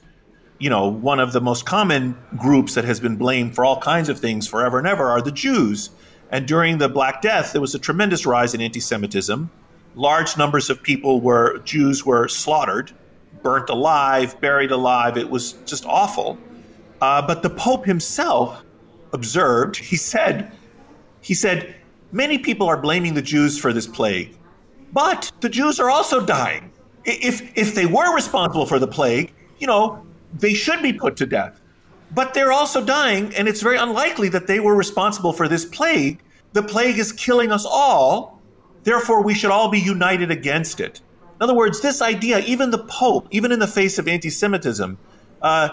you 0.58 0.70
know, 0.70 0.88
one 0.88 1.20
of 1.20 1.32
the 1.32 1.40
most 1.40 1.66
common 1.66 2.16
groups 2.36 2.74
that 2.74 2.84
has 2.84 3.00
been 3.00 3.16
blamed 3.16 3.54
for 3.54 3.64
all 3.64 3.80
kinds 3.80 4.08
of 4.08 4.18
things 4.18 4.46
forever 4.48 4.78
and 4.78 4.86
ever 4.86 5.04
are 5.04 5.20
the 5.20 5.32
Jews. 5.32 5.90
And 6.30 6.46
during 6.46 6.78
the 6.78 6.88
Black 6.88 7.22
Death, 7.22 7.52
there 7.52 7.60
was 7.60 7.74
a 7.74 7.78
tremendous 7.78 8.26
rise 8.26 8.54
in 8.54 8.60
anti 8.60 8.80
Semitism. 8.80 9.50
Large 9.94 10.36
numbers 10.36 10.70
of 10.70 10.82
people 10.82 11.20
were, 11.20 11.58
Jews 11.58 12.04
were 12.04 12.28
slaughtered, 12.28 12.92
burnt 13.42 13.70
alive, 13.70 14.38
buried 14.40 14.70
alive. 14.70 15.16
It 15.16 15.30
was 15.30 15.52
just 15.64 15.86
awful. 15.86 16.38
Uh, 17.00 17.26
but 17.26 17.42
the 17.42 17.50
Pope 17.50 17.84
himself 17.84 18.64
observed, 19.12 19.76
he 19.76 19.96
said, 19.96 20.50
he 21.20 21.34
said, 21.34 21.74
many 22.12 22.38
people 22.38 22.66
are 22.66 22.76
blaming 22.76 23.14
the 23.14 23.22
Jews 23.22 23.58
for 23.58 23.72
this 23.72 23.86
plague, 23.86 24.36
but 24.96 25.30
the 25.42 25.50
Jews 25.50 25.78
are 25.78 25.90
also 25.90 26.24
dying. 26.24 26.72
If, 27.04 27.52
if 27.54 27.74
they 27.74 27.84
were 27.84 28.14
responsible 28.14 28.64
for 28.64 28.78
the 28.78 28.86
plague, 28.86 29.30
you 29.58 29.66
know, 29.66 30.02
they 30.32 30.54
should 30.54 30.80
be 30.82 30.94
put 30.94 31.18
to 31.18 31.26
death. 31.26 31.60
But 32.12 32.32
they're 32.32 32.50
also 32.50 32.82
dying, 32.82 33.34
and 33.34 33.46
it's 33.46 33.60
very 33.60 33.76
unlikely 33.76 34.30
that 34.30 34.46
they 34.46 34.58
were 34.58 34.74
responsible 34.74 35.34
for 35.34 35.48
this 35.48 35.66
plague. 35.66 36.22
The 36.54 36.62
plague 36.62 36.98
is 36.98 37.12
killing 37.12 37.52
us 37.52 37.66
all, 37.66 38.40
therefore, 38.84 39.22
we 39.22 39.34
should 39.34 39.50
all 39.50 39.68
be 39.68 39.78
united 39.78 40.30
against 40.30 40.80
it. 40.80 41.02
In 41.34 41.42
other 41.42 41.54
words, 41.54 41.82
this 41.82 42.00
idea, 42.00 42.38
even 42.46 42.70
the 42.70 42.78
Pope, 42.78 43.28
even 43.30 43.52
in 43.52 43.58
the 43.58 43.66
face 43.66 43.98
of 43.98 44.08
anti 44.08 44.30
Semitism, 44.30 44.96
uh, 45.42 45.68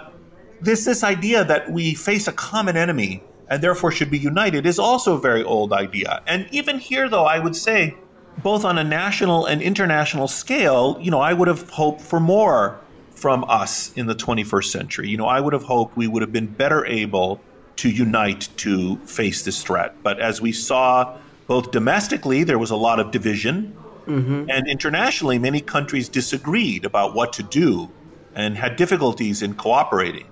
this, 0.59 0.83
this 0.83 1.01
idea 1.01 1.45
that 1.45 1.71
we 1.71 1.93
face 1.93 2.27
a 2.27 2.33
common 2.33 2.75
enemy 2.75 3.23
and 3.47 3.63
therefore 3.63 3.91
should 3.91 4.11
be 4.11 4.19
united 4.19 4.65
is 4.65 4.79
also 4.79 5.15
a 5.15 5.19
very 5.21 5.45
old 5.45 5.71
idea. 5.71 6.21
And 6.27 6.45
even 6.51 6.77
here, 6.77 7.07
though, 7.07 7.25
I 7.25 7.39
would 7.39 7.55
say, 7.55 7.95
both 8.41 8.65
on 8.65 8.77
a 8.77 8.83
national 8.83 9.45
and 9.45 9.61
international 9.61 10.27
scale, 10.27 10.97
you 10.99 11.11
know, 11.11 11.21
I 11.21 11.33
would 11.33 11.47
have 11.47 11.69
hoped 11.69 12.01
for 12.01 12.19
more 12.19 12.79
from 13.11 13.45
us 13.47 13.93
in 13.93 14.07
the 14.07 14.15
21st 14.15 14.65
century. 14.65 15.09
You 15.09 15.17
know, 15.17 15.27
I 15.27 15.39
would 15.39 15.53
have 15.53 15.63
hoped 15.63 15.95
we 15.95 16.07
would 16.07 16.21
have 16.21 16.33
been 16.33 16.47
better 16.47 16.85
able 16.85 17.39
to 17.77 17.89
unite 17.89 18.49
to 18.57 18.97
face 19.05 19.43
this 19.43 19.63
threat. 19.63 19.95
But 20.03 20.19
as 20.19 20.41
we 20.41 20.51
saw, 20.51 21.17
both 21.47 21.71
domestically, 21.71 22.43
there 22.43 22.59
was 22.59 22.71
a 22.71 22.75
lot 22.75 22.99
of 22.99 23.11
division, 23.11 23.75
mm-hmm. 24.05 24.49
and 24.49 24.67
internationally, 24.67 25.39
many 25.39 25.61
countries 25.61 26.09
disagreed 26.09 26.85
about 26.85 27.15
what 27.15 27.33
to 27.33 27.43
do 27.43 27.89
and 28.35 28.57
had 28.57 28.75
difficulties 28.75 29.41
in 29.41 29.53
cooperating 29.53 30.25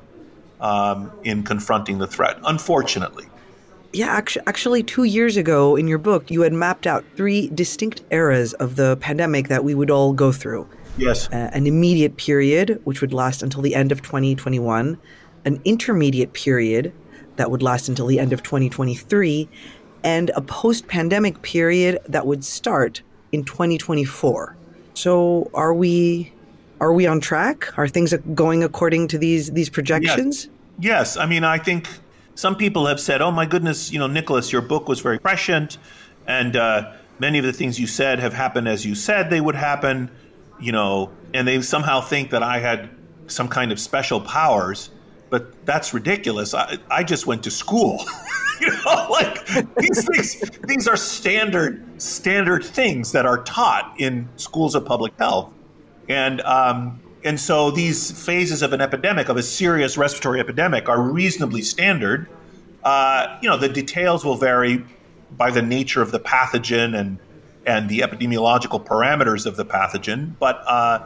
um, 0.60 1.12
in 1.24 1.44
confronting 1.44 1.98
the 1.98 2.08
threat, 2.08 2.38
unfortunately. 2.46 3.26
Yeah, 3.94 4.08
actually, 4.08 4.44
actually, 4.48 4.84
two 4.84 5.04
years 5.04 5.36
ago 5.36 5.76
in 5.76 5.88
your 5.88 5.98
book, 5.98 6.32
you 6.32 6.42
had 6.42 6.54
mapped 6.54 6.88
out 6.88 7.04
three 7.16 7.50
distinct 7.50 8.02
eras 8.10 8.54
of 8.54 8.78
the 8.78 8.96
pandemic 8.98 9.50
that 9.50 9.64
we 9.64 9.76
would 9.76 9.92
all 9.92 10.14
go 10.14 10.32
through. 10.32 10.68
Yes. 10.98 11.28
Uh, 11.30 11.50
an 11.54 11.68
immediate 11.68 12.18
period, 12.18 12.80
which 12.86 13.02
would 13.02 13.14
last 13.14 13.44
until 13.44 13.62
the 13.62 13.76
end 13.76 13.92
of 13.92 14.02
2021, 14.02 14.98
an 15.46 15.62
intermediate 15.66 16.34
period 16.34 16.94
that 17.36 17.52
would 17.52 17.62
last 17.62 17.90
until 17.90 18.08
the 18.08 18.20
end 18.20 18.34
of 18.34 18.44
2023, 18.44 19.50
and 20.04 20.32
a 20.36 20.42
post 20.42 20.88
pandemic 20.88 21.42
period 21.42 22.00
that 22.08 22.26
would 22.26 22.44
start 22.46 23.02
in 23.32 23.44
2024. 23.44 24.56
So 24.94 25.50
are 25.54 25.74
we 25.74 26.32
are 26.80 26.94
we 26.94 27.08
on 27.08 27.20
track? 27.20 27.78
Are 27.78 27.88
things 27.88 28.14
going 28.34 28.64
according 28.64 29.08
to 29.10 29.18
these 29.18 29.52
these 29.52 29.70
projections? 29.70 30.46
Yes. 30.80 31.16
yes. 31.16 31.18
I 31.18 31.26
mean, 31.26 31.44
I 31.44 31.58
think 31.58 31.88
some 32.36 32.56
people 32.56 32.86
have 32.88 33.00
said, 33.00 33.22
"Oh 33.22 33.32
my 33.32 33.46
goodness, 33.46 33.92
you 33.92 34.00
know, 34.00 34.08
Nicholas, 34.08 34.52
your 34.52 34.62
book 34.62 34.88
was 34.88 35.00
very 35.00 35.20
prescient, 35.20 35.78
and 36.28 36.56
uh, 36.56 36.94
many 37.20 37.40
of 37.40 37.46
the 37.46 37.54
things 37.54 37.80
you 37.80 37.88
said 37.88 38.20
have 38.20 38.34
happened 38.34 38.68
as 38.68 38.86
you 38.86 38.96
said 38.96 39.30
they 39.30 39.42
would 39.42 39.56
happen." 39.56 40.12
you 40.62 40.72
know, 40.72 41.12
and 41.34 41.48
they 41.48 41.62
somehow 41.62 42.00
think 42.00 42.30
that 42.30 42.44
I 42.44 42.60
had 42.60 42.90
some 43.28 43.48
kind 43.48 43.72
of 43.72 43.80
special 43.80 44.22
powers, 44.22 44.92
but 45.30 45.66
that's 45.66 45.94
ridiculous. 45.94 46.54
I, 46.54 46.78
I 46.90 47.04
just 47.04 47.26
went 47.26 47.44
to 47.44 47.52
school. 47.52 48.06
you 48.62 48.70
know, 48.70 49.08
like 49.10 49.46
these 49.78 50.08
things, 50.08 50.60
these 50.68 50.88
are 50.88 50.96
standard 50.96 51.84
standard 52.02 52.64
things 52.64 53.12
that 53.12 53.26
are 53.26 53.44
taught 53.44 53.96
in 53.98 54.30
schools 54.36 54.76
of 54.76 54.86
public 54.86 55.14
health, 55.18 55.52
and 56.08 56.42
um, 56.42 57.01
And 57.24 57.40
so 57.40 57.72
these 57.72 58.12
phases 58.12 58.62
of 58.62 58.74
an 58.74 58.82
epidemic, 58.82 59.30
of 59.30 59.38
a 59.38 59.44
serious 59.44 59.98
respiratory 59.98 60.40
epidemic, 60.40 60.90
are 60.90 61.02
reasonably 61.02 61.62
standard. 61.62 62.28
Uh, 62.84 63.38
you 63.42 63.50
know, 63.50 63.58
the 63.58 63.70
details 63.70 64.26
will 64.26 64.38
vary 64.38 64.84
by 65.38 65.52
the 65.52 65.62
nature 65.62 66.02
of 66.02 66.12
the 66.12 66.20
pathogen 66.20 67.00
and 67.00 67.20
and 67.64 67.90
the 67.90 68.00
epidemiological 68.00 68.84
parameters 68.84 69.46
of 69.46 69.56
the 69.56 69.66
pathogen. 69.66 70.34
But 70.40 70.64
uh, 70.66 71.06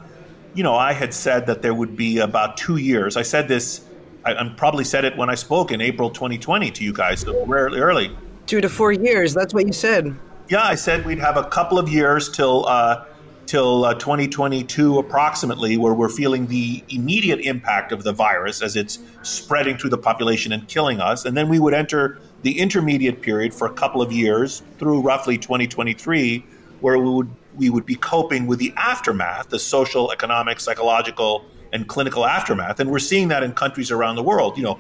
you 0.54 0.64
know, 0.64 0.76
I 0.76 0.94
had 0.94 1.14
said 1.14 1.48
that 1.48 1.62
there 1.62 1.74
would 1.74 1.98
be 1.98 2.20
about 2.20 2.56
two 2.56 2.78
years. 2.78 3.18
I 3.18 3.22
said 3.24 3.48
this. 3.48 3.86
I, 4.24 4.36
I 4.36 4.50
probably 4.56 4.86
said 4.86 5.04
it 5.04 5.18
when 5.18 5.30
I 5.30 5.36
spoke 5.36 5.72
in 5.72 5.82
April 5.82 6.10
2020 6.10 6.72
to 6.72 6.84
you 6.84 6.94
guys, 6.94 7.22
so 7.22 7.46
rarely 7.46 7.80
early. 7.80 8.16
Two 8.46 8.62
to 8.62 8.70
four 8.70 8.94
years. 8.94 9.34
That's 9.34 9.54
what 9.54 9.68
you 9.68 9.74
said. 9.74 10.16
Yeah, 10.50 10.64
I 10.64 10.76
said 10.76 11.06
we'd 11.06 11.20
have 11.20 11.38
a 11.38 11.44
couple 11.44 11.78
of 11.78 11.90
years 11.90 12.30
till 12.30 12.66
uh, 12.68 13.04
till 13.46 13.86
uh, 13.86 13.94
2022 13.94 15.00
approximately, 15.00 15.78
where 15.78 15.94
we're 15.94 16.10
feeling 16.10 16.48
the 16.48 16.84
immediate 16.90 17.40
impact 17.42 17.92
of 17.92 18.04
the 18.04 18.14
virus 18.14 18.62
as 18.62 18.76
it's 18.76 19.00
spreading 19.22 19.78
through 19.78 19.90
the 19.90 19.98
population 19.98 20.52
and 20.52 20.68
killing 20.68 21.00
us. 21.00 21.26
And 21.26 21.36
then 21.36 21.50
we 21.50 21.60
would 21.60 21.74
enter 21.74 22.20
the 22.42 22.60
intermediate 22.60 23.22
period 23.22 23.54
for 23.54 23.68
a 23.68 23.74
couple 23.74 24.02
of 24.02 24.12
years 24.12 24.64
through 24.78 25.02
roughly 25.02 25.38
2023, 25.38 26.46
where 26.82 26.98
we 26.98 27.10
would 27.10 27.30
we 27.56 27.70
would 27.70 27.86
be 27.86 27.96
coping 27.96 28.48
with 28.48 28.60
the 28.60 28.74
aftermath, 28.76 29.50
the 29.50 29.60
social, 29.60 30.12
economic, 30.12 30.60
psychological, 30.60 31.46
and 31.72 31.88
clinical 31.88 32.26
aftermath. 32.26 32.80
And 32.80 32.92
we're 32.92 33.00
seeing 33.00 33.30
that 33.30 33.44
in 33.44 33.54
countries 33.54 33.92
around 33.92 34.16
the 34.16 34.24
world. 34.24 34.58
You 34.58 34.64
know, 34.64 34.80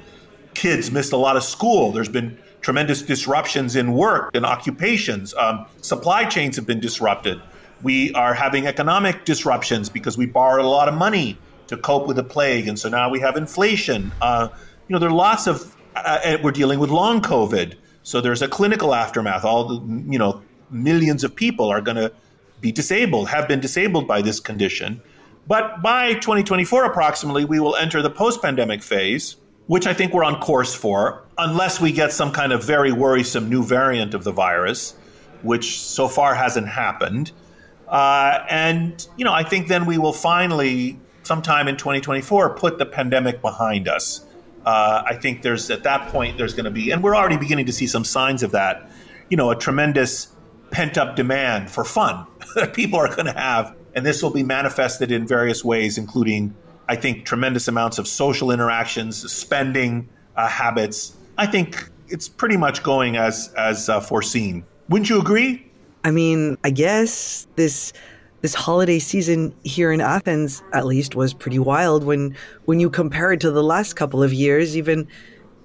kids 0.56 0.92
missed 0.92 1.14
a 1.14 1.18
lot 1.18 1.38
of 1.38 1.44
school. 1.44 1.92
There's 1.92 2.10
been 2.10 2.38
tremendous 2.62 3.02
disruptions 3.02 3.76
in 3.76 3.94
work 3.94 4.36
and 4.36 4.46
occupations. 4.46 5.34
Um, 5.36 5.68
supply 5.82 6.26
chains 6.26 6.56
have 6.56 6.66
been 6.66 6.80
disrupted. 6.80 7.40
We 7.86 8.12
are 8.14 8.34
having 8.34 8.66
economic 8.66 9.26
disruptions 9.26 9.90
because 9.90 10.18
we 10.18 10.26
borrowed 10.26 10.66
a 10.66 10.68
lot 10.68 10.88
of 10.88 10.96
money 10.96 11.38
to 11.68 11.78
cope 11.78 12.08
with 12.08 12.16
the 12.16 12.24
plague, 12.24 12.68
and 12.68 12.80
so 12.80 12.90
now 12.90 13.12
we 13.12 13.20
have 13.20 13.38
inflation. 13.38 14.12
Uh, 14.24 14.48
you 14.88 14.94
know, 14.94 14.98
there 14.98 15.10
are 15.10 15.14
lots 15.14 15.46
of. 15.46 15.78
Uh, 15.96 16.38
we're 16.42 16.52
dealing 16.52 16.80
with 16.80 16.90
long 16.90 17.22
COVID, 17.22 17.76
so 18.02 18.22
there's 18.22 18.42
a 18.42 18.48
clinical 18.48 18.96
aftermath. 18.96 19.46
All 19.46 19.68
the 19.68 19.76
you 20.12 20.18
know 20.18 20.42
millions 20.72 21.24
of 21.24 21.36
people 21.36 21.68
are 21.68 21.80
going 21.80 21.98
to 21.98 22.12
be 22.60 22.72
disabled, 22.72 23.30
have 23.30 23.48
been 23.48 23.60
disabled 23.60 24.08
by 24.08 24.24
this 24.24 24.40
condition. 24.40 25.00
But 25.46 25.84
by 25.84 26.16
2024, 26.16 26.86
approximately, 26.86 27.46
we 27.46 27.60
will 27.60 27.76
enter 27.76 28.02
the 28.02 28.10
post-pandemic 28.10 28.82
phase, 28.82 29.36
which 29.68 29.86
I 29.86 29.94
think 29.94 30.12
we're 30.12 30.24
on 30.24 30.42
course 30.42 30.74
for, 30.74 31.24
unless 31.38 31.80
we 31.80 31.92
get 31.92 32.12
some 32.12 32.32
kind 32.32 32.52
of 32.52 32.64
very 32.64 32.92
worrisome 32.92 33.48
new 33.48 33.64
variant 33.64 34.16
of 34.16 34.24
the 34.24 34.32
virus, 34.32 34.96
which 35.44 35.80
so 35.80 36.08
far 36.08 36.34
hasn't 36.34 36.68
happened. 36.68 37.32
Uh, 37.88 38.44
and, 38.50 39.08
you 39.18 39.26
know, 39.26 39.34
I 39.34 39.44
think 39.44 39.68
then 39.68 39.86
we 39.86 39.98
will 39.98 40.14
finally, 40.14 41.00
sometime 41.24 41.68
in 41.68 41.78
2024, 41.78 42.56
put 42.56 42.78
the 42.78 42.86
pandemic 42.86 43.42
behind 43.42 43.88
us. 43.88 44.26
Uh, 44.66 45.04
I 45.06 45.16
think 45.16 45.44
there's, 45.44 45.70
at 45.70 45.84
that 45.84 46.10
point, 46.10 46.38
there's 46.38 46.54
going 46.54 46.66
to 46.66 46.72
be, 46.72 46.92
and 46.92 47.04
we're 47.04 47.16
already 47.16 47.38
beginning 47.38 47.68
to 47.68 47.74
see 47.74 47.86
some 47.86 48.04
signs 48.04 48.42
of 48.42 48.52
that, 48.52 48.90
you 49.30 49.38
know, 49.38 49.52
a 49.52 49.56
tremendous 49.56 50.36
pent 50.72 50.98
up 50.98 51.16
demand 51.16 51.70
for 51.70 51.86
fun 51.86 52.26
that 52.56 52.74
people 52.74 53.00
are 53.00 53.08
going 53.08 53.28
to 53.28 53.40
have. 53.40 53.76
And 53.94 54.06
this 54.06 54.22
will 54.22 54.32
be 54.32 54.44
manifested 54.44 55.12
in 55.12 55.28
various 55.28 55.64
ways, 55.64 55.98
including, 55.98 56.54
I 56.90 56.96
think, 56.96 57.26
tremendous 57.26 57.68
amounts 57.68 57.98
of 57.98 58.08
social 58.08 58.52
interactions, 58.52 59.32
spending 59.32 60.10
uh, 60.36 60.48
habits. 60.48 61.16
I 61.38 61.46
think 61.46 61.90
it's 62.08 62.28
pretty 62.28 62.58
much 62.58 62.84
going 62.84 63.16
as, 63.16 63.54
as 63.56 63.88
uh, 63.88 64.02
foreseen. 64.02 64.66
Wouldn't 64.90 65.10
you 65.10 65.20
agree? 65.20 65.65
I 66.06 66.12
mean, 66.12 66.58
I 66.64 66.70
guess 66.70 67.48
this 67.56 67.92
this 68.42 68.54
holiday 68.54 69.00
season 69.00 69.56
here 69.64 69.92
in 69.92 70.02
Athens 70.02 70.62
at 70.72 70.86
least 70.86 71.16
was 71.16 71.34
pretty 71.34 71.58
wild 71.58 72.04
when 72.04 72.38
when 72.66 72.80
you 72.80 72.92
compare 72.92 73.32
it 73.32 73.40
to 73.40 73.50
the 73.50 73.64
last 73.64 73.96
couple 73.96 74.22
of 74.22 74.32
years 74.32 74.78
even 74.78 75.08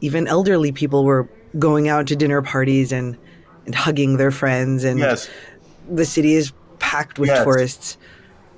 even 0.00 0.26
elderly 0.26 0.73
people 0.73 1.04
were 1.04 1.28
going 1.59 1.88
out 1.88 2.06
to 2.06 2.16
dinner 2.16 2.40
parties 2.40 2.90
and 2.90 3.18
and 3.66 3.75
hugging 3.75 4.16
their 4.16 4.30
friends 4.30 4.82
and 4.82 4.99
yes. 4.99 5.28
the 5.90 6.06
city 6.06 6.32
is 6.32 6.54
packed 6.78 7.18
with 7.18 7.28
yes. 7.28 7.44
tourists 7.44 7.99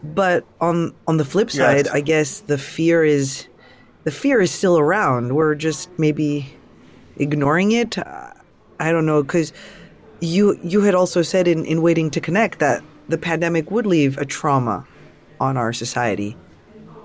but 0.05 0.45
on 0.61 0.95
on 1.09 1.17
the 1.17 1.25
flip 1.25 1.51
side 1.51 1.87
yes. 1.87 1.95
i 1.95 2.01
guess 2.01 2.41
the 2.41 2.59
fear 2.59 3.03
is 3.03 3.49
the 4.05 4.13
fear 4.13 4.41
is 4.41 4.53
still 4.53 4.79
around 4.79 5.35
we're 5.35 5.57
just 5.57 5.91
maybe 5.99 6.55
ignoring 7.17 7.73
it 7.73 7.99
i 8.79 8.93
don't 8.93 9.07
know 9.07 9.25
cuz 9.25 9.53
you 10.23 10.59
you 10.63 10.83
had 10.83 10.95
also 10.95 11.21
said 11.21 11.49
in, 11.49 11.65
in 11.65 11.83
waiting 11.83 12.11
to 12.11 12.21
connect 12.21 12.61
that 12.61 12.83
the 13.09 13.19
pandemic 13.19 13.71
would 13.71 13.87
leave 13.87 14.17
a 14.19 14.25
trauma 14.25 14.87
on 15.41 15.57
our 15.57 15.73
society. 15.73 16.37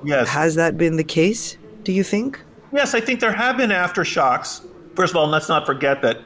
Yes. 0.06 0.30
Has 0.30 0.56
that 0.56 0.78
been 0.78 0.96
the 0.96 1.04
case, 1.04 1.58
do 1.84 1.92
you 1.92 2.04
think? 2.04 2.40
Yes, 2.72 2.94
I 2.94 3.02
think 3.02 3.20
there 3.20 3.32
have 3.32 3.58
been 3.58 3.72
aftershocks. 3.72 4.64
First 4.96 5.12
of 5.14 5.18
all, 5.18 5.28
let's 5.28 5.50
not 5.50 5.66
forget 5.66 6.02
that 6.04 6.20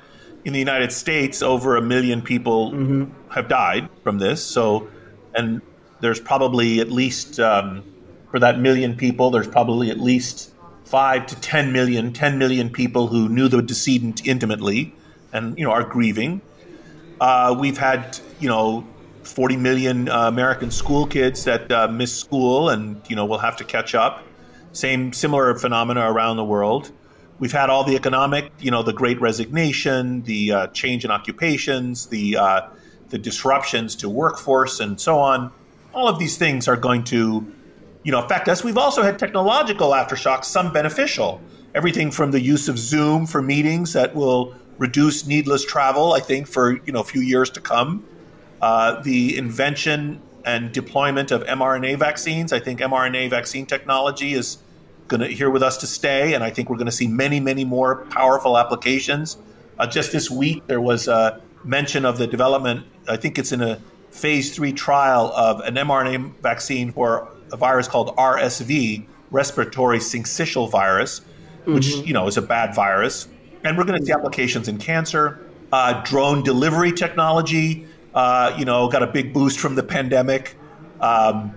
in 0.43 0.53
the 0.53 0.59
United 0.59 0.91
States, 0.91 1.41
over 1.41 1.77
a 1.77 1.81
million 1.81 2.21
people 2.21 2.71
mm-hmm. 2.71 3.05
have 3.29 3.47
died 3.47 3.89
from 4.03 4.19
this. 4.19 4.43
So, 4.43 4.89
and 5.35 5.61
there's 6.01 6.19
probably 6.19 6.81
at 6.81 6.91
least, 6.91 7.39
um, 7.39 7.83
for 8.31 8.39
that 8.39 8.59
million 8.59 8.97
people, 8.97 9.29
there's 9.29 9.47
probably 9.47 9.89
at 9.89 9.99
least 9.99 10.51
five 10.83 11.27
to 11.27 11.39
10 11.39 11.71
million, 11.71 12.11
10 12.11 12.37
million 12.37 12.69
people 12.69 13.07
who 13.07 13.29
knew 13.29 13.47
the 13.47 13.61
decedent 13.61 14.27
intimately 14.27 14.93
and, 15.31 15.57
you 15.57 15.63
know, 15.63 15.71
are 15.71 15.83
grieving. 15.83 16.41
Uh, 17.21 17.55
we've 17.57 17.77
had, 17.77 18.19
you 18.39 18.49
know, 18.49 18.83
40 19.21 19.55
million 19.55 20.09
uh, 20.09 20.27
American 20.27 20.71
school 20.71 21.05
kids 21.05 21.43
that 21.43 21.71
uh, 21.71 21.87
miss 21.87 22.19
school 22.19 22.69
and, 22.69 22.99
you 23.07 23.15
know, 23.15 23.25
will 23.25 23.37
have 23.37 23.55
to 23.57 23.63
catch 23.63 23.93
up. 23.93 24.23
Same 24.73 25.13
similar 25.13 25.55
phenomena 25.55 26.11
around 26.11 26.37
the 26.37 26.43
world. 26.43 26.91
We've 27.37 27.51
had 27.51 27.69
all 27.69 27.83
the 27.83 27.95
economic, 27.95 28.51
you 28.59 28.71
know, 28.71 28.81
the 28.81 28.91
great 28.91 29.21
resignation, 29.21 30.23
the 30.23 30.51
uh, 30.51 30.67
change 30.67 31.05
in 31.05 31.11
occupations, 31.11 32.07
the, 32.07 32.37
uh, 32.37 32.61
the 33.09 33.19
disruptions 33.19 33.95
to 33.97 34.09
workforce 34.09 34.79
and 34.79 34.99
so 34.99 35.19
on. 35.19 35.51
All 35.93 36.07
of 36.07 36.17
these 36.17 36.37
things 36.37 36.67
are 36.67 36.77
going 36.77 37.03
to, 37.05 37.45
you 38.03 38.11
know, 38.11 38.23
affect 38.23 38.47
us. 38.47 38.63
We've 38.63 38.79
also 38.79 39.03
had 39.03 39.19
technological 39.19 39.91
aftershocks, 39.91 40.45
some 40.45 40.73
beneficial. 40.73 41.39
Everything 41.75 42.09
from 42.09 42.31
the 42.31 42.41
use 42.41 42.67
of 42.67 42.79
Zoom 42.79 43.27
for 43.27 43.43
meetings 43.43 43.93
that 43.93 44.15
will 44.15 44.55
reduce 44.81 45.27
needless 45.27 45.63
travel, 45.63 46.13
I 46.13 46.19
think, 46.19 46.47
for 46.47 46.71
you 46.85 46.91
know 46.91 47.01
a 47.01 47.09
few 47.13 47.21
years 47.21 47.51
to 47.51 47.61
come. 47.61 48.03
Uh, 48.61 48.99
the 49.01 49.37
invention 49.37 50.19
and 50.43 50.71
deployment 50.71 51.29
of 51.29 51.43
mRNA 51.43 51.99
vaccines, 51.99 52.51
I 52.51 52.59
think 52.59 52.79
mRNA 52.79 53.29
vaccine 53.29 53.67
technology 53.67 54.33
is 54.33 54.57
going 55.07 55.21
to 55.21 55.27
here 55.27 55.51
with 55.51 55.61
us 55.61 55.77
to 55.77 55.87
stay, 55.87 56.33
and 56.33 56.43
I 56.43 56.49
think 56.49 56.69
we're 56.69 56.77
going 56.77 56.93
to 56.95 56.99
see 57.03 57.07
many, 57.07 57.39
many 57.39 57.63
more 57.63 58.05
powerful 58.09 58.57
applications. 58.57 59.37
Uh, 59.77 59.85
just 59.85 60.11
this 60.11 60.31
week, 60.31 60.65
there 60.65 60.81
was 60.81 61.07
a 61.07 61.39
mention 61.63 62.03
of 62.03 62.17
the 62.17 62.25
development. 62.25 62.83
I 63.07 63.17
think 63.17 63.37
it's 63.37 63.51
in 63.51 63.61
a 63.61 63.79
phase 64.09 64.55
three 64.55 64.73
trial 64.73 65.31
of 65.35 65.59
an 65.61 65.75
mRNA 65.75 66.41
vaccine 66.41 66.91
for 66.91 67.29
a 67.51 67.57
virus 67.57 67.87
called 67.87 68.15
RSV, 68.17 69.05
respiratory 69.29 69.99
syncytial 69.99 70.71
virus, 70.71 71.21
which 71.65 71.89
mm-hmm. 71.89 72.07
you 72.07 72.13
know 72.13 72.25
is 72.25 72.37
a 72.37 72.41
bad 72.41 72.73
virus 72.73 73.27
and 73.63 73.77
we're 73.77 73.83
going 73.83 73.99
to 73.99 74.05
see 74.05 74.11
applications 74.11 74.67
in 74.67 74.77
cancer, 74.77 75.45
uh, 75.71 76.01
drone 76.03 76.43
delivery 76.43 76.91
technology. 76.91 77.85
Uh, 78.13 78.53
you 78.57 78.65
know, 78.65 78.89
got 78.89 79.03
a 79.03 79.07
big 79.07 79.33
boost 79.33 79.59
from 79.59 79.75
the 79.75 79.83
pandemic. 79.83 80.55
Um, 80.99 81.55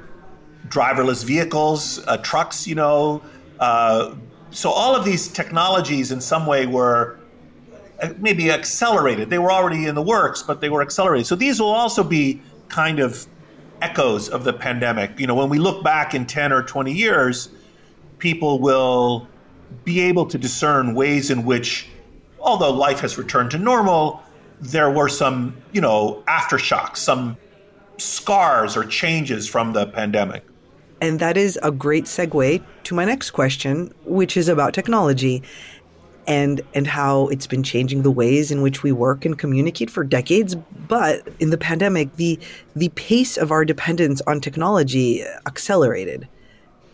driverless 0.69 1.25
vehicles, 1.25 1.99
uh, 2.07 2.17
trucks. 2.19 2.67
You 2.67 2.77
know, 2.77 3.23
uh, 3.61 4.15
so 4.51 4.71
all 4.71 4.95
of 4.95 5.05
these 5.05 5.29
technologies, 5.29 6.13
in 6.13 6.21
some 6.21 6.47
way, 6.47 6.67
were 6.67 7.19
uh, 8.01 8.13
maybe 8.19 8.51
accelerated. 8.51 9.31
They 9.31 9.39
were 9.39 9.51
already 9.51 9.87
in 9.87 9.95
the 9.95 10.03
works, 10.03 10.43
but 10.43 10.61
they 10.61 10.69
were 10.69 10.83
accelerated. 10.83 11.27
So 11.27 11.35
these 11.35 11.61
will 11.61 11.73
also 11.73 12.05
be 12.05 12.41
kind 12.69 13.01
of 13.01 13.27
echoes 13.83 14.29
of 14.29 14.45
the 14.45 14.53
pandemic. 14.53 15.19
You 15.19 15.27
know, 15.27 15.35
when 15.35 15.49
we 15.49 15.59
look 15.59 15.83
back 15.83 16.15
in 16.15 16.25
ten 16.25 16.53
or 16.53 16.63
twenty 16.63 16.93
years, 16.93 17.49
people 18.19 18.61
will 18.61 19.27
be 19.85 20.01
able 20.01 20.25
to 20.27 20.39
discern 20.39 20.95
ways 20.95 21.31
in 21.31 21.45
which 21.45 21.89
although 22.45 22.71
life 22.71 23.01
has 23.01 23.19
returned 23.19 23.51
to 23.51 23.59
normal, 23.59 24.23
there 24.61 24.91
were 24.91 25.09
some, 25.09 25.57
you 25.73 25.81
know, 25.81 26.23
aftershocks, 26.29 26.99
some 26.99 27.37
scars 27.99 28.77
or 28.77 28.85
changes 28.85 29.49
from 29.49 29.73
the 29.73 29.87
pandemic. 29.87 30.45
And 31.01 31.19
that 31.21 31.37
is 31.37 31.59
a 31.63 31.71
great 31.71 32.05
segue 32.05 32.63
to 32.85 32.95
my 32.95 33.05
next 33.05 33.33
question, 33.33 33.93
which 34.05 34.37
is 34.37 34.49
about 34.49 34.75
technology 34.75 35.43
and 36.27 36.63
and 36.73 36.87
how 36.87 37.29
it's 37.29 37.47
been 37.47 37.63
changing 37.63 38.03
the 38.03 38.11
ways 38.11 38.51
in 38.51 38.63
which 38.63 38.83
we 38.83 38.93
work 38.93 39.25
and 39.25 39.39
communicate 39.39 39.91
for 39.91 40.03
decades 40.03 40.55
but 40.89 41.29
in 41.39 41.51
the 41.51 41.59
pandemic 41.59 42.17
the 42.17 42.39
the 42.75 42.89
pace 42.91 43.37
of 43.37 43.51
our 43.51 43.63
dependence 43.63 44.23
on 44.27 44.41
technology 44.41 45.23
accelerated 45.47 46.27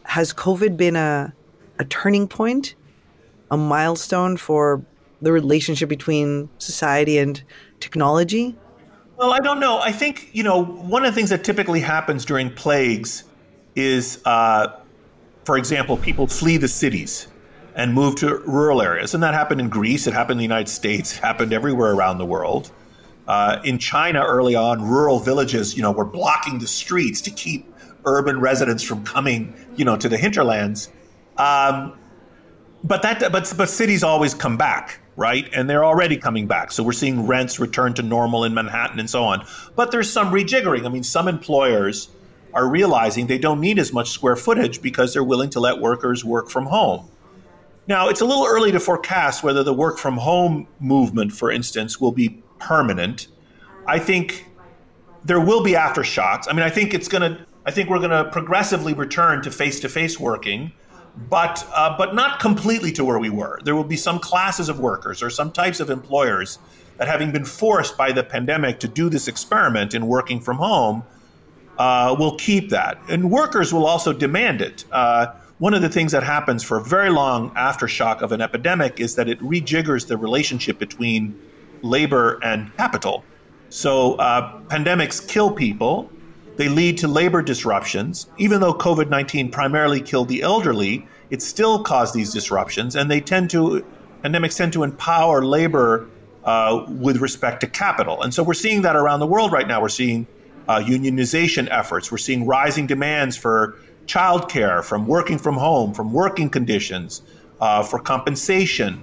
has 0.02 0.33
covid 0.33 0.76
been 0.76 0.97
a 0.97 1.33
a 1.78 1.85
turning 1.85 2.26
point 2.26 2.75
a 3.52 3.57
milestone 3.57 4.37
for 4.37 4.83
the 5.23 5.33
relationship 5.33 5.89
between 5.89 6.49
society 6.59 7.19
and 7.19 7.43
technology? 7.81 8.57
Well, 9.17 9.33
I 9.33 9.39
don't 9.39 9.61
know. 9.61 9.79
I 9.79 9.93
think, 9.93 10.31
you 10.33 10.43
know, 10.43 10.65
one 10.65 11.05
of 11.05 11.12
the 11.12 11.15
things 11.15 11.31
that 11.31 11.45
typically 11.45 11.81
happens 11.81 12.25
during 12.25 12.50
plagues 12.50 13.25
is 13.77 14.21
uh, 14.25 14.81
for 15.45 15.57
example, 15.57 15.97
people 15.97 16.27
flee 16.27 16.57
the 16.57 16.69
cities 16.69 17.27
and 17.75 17.95
move 17.95 18.15
to 18.17 18.39
rural 18.47 18.83
areas. 18.83 19.15
And 19.15 19.23
that 19.25 19.35
happened 19.35 19.61
in 19.61 19.69
Greece, 19.69 20.07
it 20.07 20.12
happened 20.12 20.33
in 20.33 20.39
the 20.39 20.45
United 20.45 20.69
States, 20.69 21.17
it 21.17 21.21
happened 21.21 21.53
everywhere 21.53 21.93
around 21.93 22.19
the 22.19 22.25
world. 22.27 22.71
Uh, 23.27 23.61
in 23.65 23.79
China, 23.79 24.23
early 24.23 24.55
on, 24.55 24.81
rural 24.83 25.19
villages, 25.19 25.77
you 25.77 25.83
know, 25.83 25.91
were 25.91 26.05
blocking 26.05 26.59
the 26.59 26.67
streets 26.67 27.21
to 27.23 27.31
keep 27.31 27.73
urban 28.05 28.41
residents 28.41 28.83
from 28.83 29.05
coming, 29.05 29.55
you 29.77 29.85
know, 29.85 29.97
to 29.97 30.09
the 30.09 30.17
hinterlands. 30.17 30.89
Um, 31.37 31.99
but 32.83 33.03
that, 33.03 33.33
but 33.33 33.53
but 33.57 33.69
cities 33.69 34.03
always 34.03 34.35
come 34.35 34.57
back, 34.57 35.00
right? 35.17 35.49
And 35.55 35.69
they're 35.69 35.85
already 35.85 36.17
coming 36.17 36.47
back. 36.47 36.73
So 36.73 36.83
we're 36.83 36.93
seeing 36.93 37.26
rents 37.26 37.59
return 37.59 37.95
to 37.95 38.02
normal 38.02 38.45
in 38.45 38.55
Manhattan 38.55 38.99
and 38.99 39.11
so 39.11 39.25
on. 39.25 39.45
But 39.76 39.90
there's 39.90 40.11
some 40.11 40.33
rejiggering. 40.33 40.87
I 40.87 40.88
mean, 40.88 41.02
some 41.02 41.29
employers 41.29 42.09
are 42.52 42.69
realizing 42.69 43.26
they 43.26 43.38
don't 43.38 43.61
need 43.61 43.79
as 43.79 43.93
much 43.93 44.11
square 44.11 44.37
footage 44.37 44.83
because 44.83 45.12
they're 45.12 45.25
willing 45.25 45.50
to 45.50 45.61
let 45.61 45.81
workers 45.81 46.25
work 46.25 46.50
from 46.50 46.67
home. 46.67 47.09
Now, 47.87 48.09
it's 48.09 48.21
a 48.21 48.25
little 48.25 48.47
early 48.47 48.73
to 48.73 48.81
forecast 48.81 49.43
whether 49.43 49.62
the 49.62 49.75
work 49.75 49.99
from 49.99 50.17
home 50.17 50.69
movement, 50.79 51.33
for 51.33 51.50
instance, 51.50 52.00
will 52.00 52.12
be 52.12 52.43
permanent. 52.59 53.29
I 53.87 53.99
think 53.99 54.47
there 55.25 55.40
will 55.40 55.62
be 55.62 55.73
aftershocks. 55.73 56.47
I 56.49 56.52
mean, 56.52 56.62
I 56.62 56.71
think 56.71 56.95
it's 56.95 57.09
going 57.09 57.23
to. 57.23 57.47
I 57.67 57.71
think 57.73 57.90
we're 57.90 57.99
going 57.99 58.11
to 58.11 58.25
progressively 58.31 58.95
return 58.95 59.43
to 59.43 59.50
face-to-face 59.50 60.19
working, 60.19 60.73
but 61.29 61.67
uh, 61.75 61.97
but 61.97 62.14
not 62.14 62.40
completely 62.40 62.93
to 62.93 63.05
where 63.05 63.19
we 63.19 63.31
were. 63.31 63.61
There 63.64 63.76
will 63.76 63.85
be 63.85 63.97
some 63.97 64.19
classes 64.19 64.69
of 64.69 64.81
workers 64.81 65.23
or 65.23 65.31
some 65.31 65.52
types 65.52 65.81
of 65.81 65.90
employers 65.90 66.59
that, 66.97 67.09
having 67.09 67.33
been 67.33 67.45
forced 67.45 67.97
by 67.97 68.12
the 68.12 68.23
pandemic 68.23 68.81
to 68.81 68.88
do 68.88 69.09
this 69.09 69.29
experiment 69.29 69.95
in 69.95 70.07
working 70.07 70.40
from 70.40 70.59
home, 70.59 71.02
uh, 71.79 72.14
will 72.19 72.37
keep 72.37 72.71
that, 72.71 72.99
and 73.09 73.31
workers 73.31 73.73
will 73.73 73.87
also 73.87 74.12
demand 74.12 74.61
it. 74.61 74.85
Uh, 74.93 75.26
one 75.59 75.75
of 75.75 75.83
the 75.83 75.90
things 75.90 76.12
that 76.12 76.23
happens 76.23 76.62
for 76.62 76.79
a 76.79 76.83
very 76.83 77.11
long 77.11 77.50
aftershock 77.50 78.23
of 78.23 78.33
an 78.33 78.40
epidemic 78.40 78.99
is 78.99 79.14
that 79.17 79.29
it 79.29 79.38
rejiggers 79.40 80.07
the 80.07 80.17
relationship 80.17 80.79
between 80.79 81.38
labor 81.83 82.38
and 82.43 82.75
capital. 82.79 83.25
So 83.69 84.14
uh, 84.14 84.61
pandemics 84.69 85.26
kill 85.26 85.50
people. 85.50 86.11
They 86.61 86.69
lead 86.69 86.99
to 86.99 87.09
labor 87.09 87.40
disruptions. 87.40 88.26
Even 88.37 88.61
though 88.61 88.75
COVID 88.75 89.09
19 89.09 89.50
primarily 89.50 89.99
killed 89.99 90.29
the 90.29 90.43
elderly, 90.43 91.07
it 91.31 91.40
still 91.40 91.83
caused 91.83 92.12
these 92.12 92.35
disruptions, 92.35 92.97
and 92.97 93.11
they 93.11 93.19
tend 93.19 93.49
to, 93.52 93.83
pandemics 94.23 94.59
tend 94.59 94.75
to 94.75 94.83
empower 94.83 95.43
labor 95.43 96.07
uh, 96.45 96.85
with 96.87 97.17
respect 97.17 97.62
to 97.62 97.67
capital. 97.67 98.21
And 98.21 98.35
so 98.35 98.43
we're 98.43 98.52
seeing 98.52 98.83
that 98.83 98.95
around 98.95 99.21
the 99.21 99.26
world 99.26 99.52
right 99.52 99.67
now. 99.67 99.81
We're 99.81 99.88
seeing 99.88 100.26
uh, 100.69 100.81
unionization 100.81 101.67
efforts, 101.71 102.12
we're 102.12 102.19
seeing 102.19 102.45
rising 102.45 102.87
demands 102.87 103.38
for 103.38 103.79
childcare, 104.05 104.85
from 104.85 105.07
working 105.07 105.38
from 105.38 105.55
home, 105.55 105.95
from 105.95 106.12
working 106.12 106.50
conditions, 106.50 107.23
uh, 107.62 107.83
for 107.83 107.99
compensation. 107.99 109.02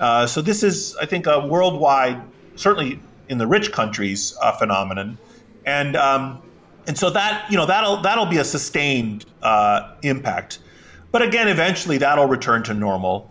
Uh, 0.00 0.26
so 0.26 0.42
this 0.42 0.64
is, 0.64 0.96
I 0.96 1.06
think, 1.06 1.28
a 1.28 1.46
worldwide, 1.46 2.20
certainly 2.56 2.98
in 3.28 3.38
the 3.38 3.46
rich 3.46 3.70
countries, 3.70 4.36
uh, 4.42 4.50
phenomenon, 4.50 5.18
and 5.64 5.94
um, 5.94 6.42
and 6.86 6.96
so 6.96 7.10
that 7.10 7.50
you 7.50 7.56
know 7.56 7.66
that'll 7.66 7.98
that'll 7.98 8.26
be 8.26 8.38
a 8.38 8.44
sustained 8.44 9.24
uh, 9.42 9.94
impact. 10.02 10.58
But 11.12 11.22
again, 11.22 11.48
eventually 11.48 11.98
that'll 11.98 12.26
return 12.26 12.62
to 12.64 12.74
normal. 12.74 13.30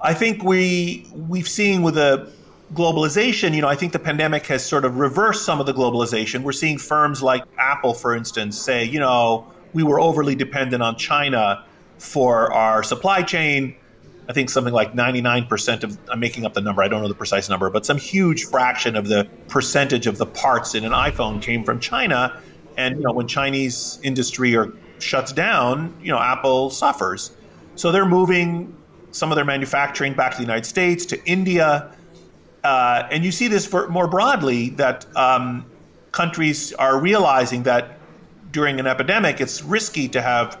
I 0.00 0.14
think 0.14 0.42
we 0.42 1.06
we've 1.12 1.48
seen 1.48 1.82
with 1.82 1.94
the 1.94 2.30
globalization, 2.74 3.54
you 3.54 3.62
know, 3.62 3.68
I 3.68 3.76
think 3.76 3.92
the 3.92 3.98
pandemic 3.98 4.46
has 4.46 4.64
sort 4.64 4.84
of 4.84 4.98
reversed 4.98 5.44
some 5.44 5.60
of 5.60 5.66
the 5.66 5.72
globalization. 5.72 6.42
We're 6.42 6.52
seeing 6.52 6.78
firms 6.78 7.22
like 7.22 7.44
Apple, 7.58 7.94
for 7.94 8.14
instance, 8.14 8.58
say, 8.58 8.84
you 8.84 8.98
know, 8.98 9.46
we 9.72 9.82
were 9.82 10.00
overly 10.00 10.34
dependent 10.34 10.82
on 10.82 10.96
China 10.96 11.64
for 11.98 12.52
our 12.52 12.82
supply 12.82 13.22
chain. 13.22 13.76
I 14.28 14.32
think 14.32 14.50
something 14.50 14.74
like 14.74 14.94
99% 14.94 15.84
of, 15.84 15.98
I'm 16.10 16.18
making 16.18 16.44
up 16.44 16.54
the 16.54 16.60
number, 16.60 16.82
I 16.82 16.88
don't 16.88 17.02
know 17.02 17.08
the 17.08 17.14
precise 17.14 17.48
number, 17.48 17.70
but 17.70 17.86
some 17.86 17.96
huge 17.96 18.44
fraction 18.44 18.96
of 18.96 19.06
the 19.06 19.28
percentage 19.46 20.08
of 20.08 20.18
the 20.18 20.26
parts 20.26 20.74
in 20.74 20.84
an 20.84 20.92
iPhone 20.92 21.40
came 21.40 21.62
from 21.62 21.78
China. 21.78 22.40
And, 22.76 22.96
you 22.96 23.02
know, 23.02 23.12
when 23.12 23.26
Chinese 23.26 23.98
industry 24.02 24.54
or 24.56 24.72
shuts 24.98 25.32
down, 25.32 25.94
you 26.02 26.10
know, 26.10 26.18
Apple 26.18 26.70
suffers. 26.70 27.32
So 27.74 27.92
they're 27.92 28.06
moving 28.06 28.76
some 29.10 29.32
of 29.32 29.36
their 29.36 29.44
manufacturing 29.44 30.14
back 30.14 30.32
to 30.32 30.36
the 30.36 30.42
United 30.42 30.66
States, 30.66 31.06
to 31.06 31.24
India. 31.24 31.90
Uh, 32.64 33.08
and 33.10 33.24
you 33.24 33.32
see 33.32 33.48
this 33.48 33.66
for, 33.66 33.88
more 33.88 34.06
broadly 34.06 34.70
that 34.70 35.06
um, 35.16 35.64
countries 36.12 36.72
are 36.74 37.00
realizing 37.00 37.62
that 37.64 37.98
during 38.52 38.80
an 38.80 38.86
epidemic, 38.86 39.40
it's 39.40 39.62
risky 39.62 40.08
to 40.08 40.22
have 40.22 40.58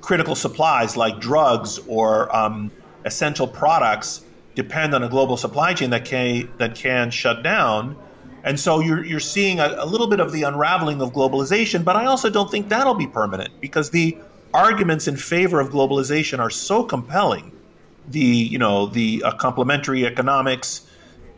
critical 0.00 0.34
supplies 0.34 0.96
like 0.96 1.18
drugs 1.20 1.78
or 1.86 2.34
um, 2.34 2.70
essential 3.04 3.46
products 3.46 4.24
depend 4.54 4.94
on 4.94 5.02
a 5.02 5.08
global 5.08 5.36
supply 5.36 5.74
chain 5.74 5.90
that 5.90 6.04
can 6.04 6.48
that 6.58 6.74
can 6.74 7.10
shut 7.10 7.42
down. 7.42 7.96
And 8.44 8.60
so 8.60 8.80
you're 8.80 9.04
you're 9.04 9.20
seeing 9.20 9.58
a, 9.58 9.74
a, 9.78 9.86
little 9.86 10.06
bit 10.06 10.20
of 10.20 10.30
the 10.30 10.42
unraveling 10.42 11.00
of 11.00 11.12
globalization, 11.12 11.82
but 11.82 11.96
I 11.96 12.04
also 12.04 12.30
don't 12.30 12.50
think 12.50 12.68
that'll 12.68 12.94
be 12.94 13.06
permanent 13.06 13.58
because 13.60 13.90
the 13.90 14.16
arguments 14.52 15.08
in 15.08 15.16
favor 15.16 15.60
of 15.60 15.70
globalization 15.70 16.38
are 16.38 16.50
so 16.50 16.84
compelling. 16.84 17.50
The 18.08 18.20
you 18.20 18.58
know 18.58 18.86
the 18.86 19.22
uh, 19.24 19.32
complementary 19.32 20.06
economics, 20.06 20.86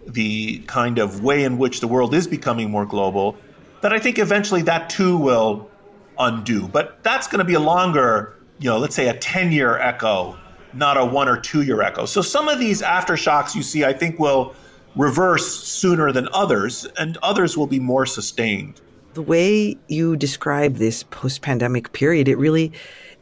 the 0.06 0.58
kind 0.66 0.98
of 0.98 1.22
way 1.22 1.44
in 1.44 1.58
which 1.58 1.80
the 1.80 1.88
world 1.88 2.12
is 2.12 2.26
becoming 2.26 2.70
more 2.70 2.84
global, 2.84 3.36
that 3.82 3.92
I 3.92 4.00
think 4.00 4.18
eventually 4.18 4.62
that 4.62 4.90
too 4.90 5.16
will 5.16 5.70
undo. 6.18 6.66
But 6.66 7.02
that's 7.04 7.28
going 7.28 7.38
to 7.38 7.44
be 7.44 7.54
a 7.54 7.60
longer 7.60 8.36
you 8.58 8.70
know, 8.70 8.78
let's 8.78 8.94
say 8.94 9.08
a 9.08 9.14
10 9.14 9.52
year 9.52 9.78
echo, 9.78 10.36
not 10.72 10.96
a 10.96 11.04
one 11.04 11.28
or 11.28 11.38
two 11.38 11.62
year 11.62 11.82
echo. 11.82 12.06
So 12.06 12.22
some 12.22 12.48
of 12.48 12.58
these 12.58 12.82
aftershocks 12.82 13.54
you 13.54 13.62
see, 13.62 13.84
I 13.84 13.92
think, 13.92 14.18
will 14.18 14.54
reverse 14.96 15.62
sooner 15.62 16.10
than 16.10 16.28
others, 16.32 16.86
and 16.98 17.18
others 17.22 17.56
will 17.56 17.66
be 17.66 17.78
more 17.78 18.06
sustained. 18.06 18.80
The 19.14 19.22
way 19.22 19.76
you 19.88 20.16
describe 20.16 20.76
this 20.76 21.02
post 21.04 21.42
pandemic 21.42 21.92
period, 21.92 22.28
it 22.28 22.36
really 22.36 22.72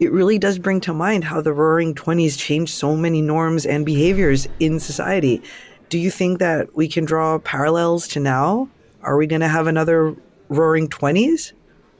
it 0.00 0.10
really 0.10 0.38
does 0.38 0.58
bring 0.58 0.80
to 0.82 0.92
mind 0.92 1.24
how 1.24 1.40
the 1.40 1.52
roaring 1.52 1.94
20s 1.94 2.36
changed 2.36 2.74
so 2.74 2.96
many 2.96 3.22
norms 3.22 3.64
and 3.64 3.86
behaviors 3.86 4.48
in 4.58 4.80
society. 4.80 5.40
Do 5.88 5.98
you 5.98 6.10
think 6.10 6.40
that 6.40 6.74
we 6.74 6.88
can 6.88 7.04
draw 7.04 7.38
parallels 7.38 8.08
to 8.08 8.20
now? 8.20 8.68
Are 9.02 9.16
we 9.16 9.28
going 9.28 9.40
to 9.40 9.48
have 9.48 9.68
another 9.68 10.16
roaring 10.48 10.88
20s? 10.88 11.52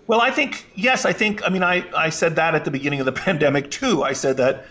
Well, 0.09 0.21
I 0.21 0.33
think, 0.33 0.67
yes, 0.75 1.05
I 1.05 1.13
think, 1.13 1.47
I 1.47 1.51
mean, 1.51 1.63
I, 1.63 1.85
I 1.97 2.09
said 2.09 2.35
that 2.37 2.57
at 2.57 2.65
the 2.65 2.71
beginning 2.73 2.99
of 2.99 3.07
the 3.07 3.13
pandemic 3.27 3.71
too. 3.71 4.03
I 4.03 4.13
said 4.13 4.39
that 4.39 4.67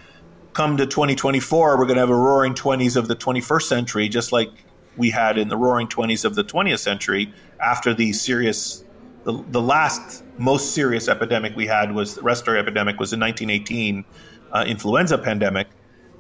come 0.52 0.76
to 0.78 0.86
2024, 0.86 1.78
we're 1.78 1.86
going 1.86 1.96
to 1.96 2.02
have 2.02 2.10
a 2.10 2.16
roaring 2.16 2.54
20s 2.54 2.98
of 2.98 3.08
the 3.08 3.16
21st 3.16 3.64
century, 3.64 4.10
just 4.10 4.34
like 4.34 4.50
we 4.98 5.10
had 5.10 5.38
in 5.38 5.48
the 5.48 5.58
roaring 5.58 5.88
20s 5.88 6.26
of 6.26 6.36
the 6.36 6.44
20th 6.44 6.80
century 6.80 7.34
after 7.60 7.94
the 7.94 8.14
serious, 8.14 8.84
the, 9.24 9.44
the 9.50 9.62
last 9.62 10.24
most 10.38 10.74
serious 10.74 11.08
epidemic 11.08 11.56
we 11.56 11.66
had 11.68 11.94
was 11.94 12.16
the 12.16 12.22
respiratory 12.22 12.60
epidemic 12.60 13.00
was 13.00 13.14
in 13.14 13.20
1918 13.20 14.06
uh, 14.52 14.66
influenza 14.68 15.18
pandemic. 15.18 15.68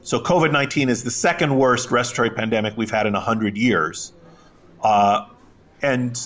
So 0.01 0.19
COVID 0.19 0.51
19 0.51 0.89
is 0.89 1.03
the 1.03 1.11
second 1.11 1.57
worst 1.57 1.91
respiratory 1.91 2.29
pandemic 2.35 2.75
we've 2.75 2.91
had 2.91 3.07
in 3.07 3.13
100 3.13 3.57
years. 3.57 4.13
Uh, 4.81 5.27
and 5.81 6.19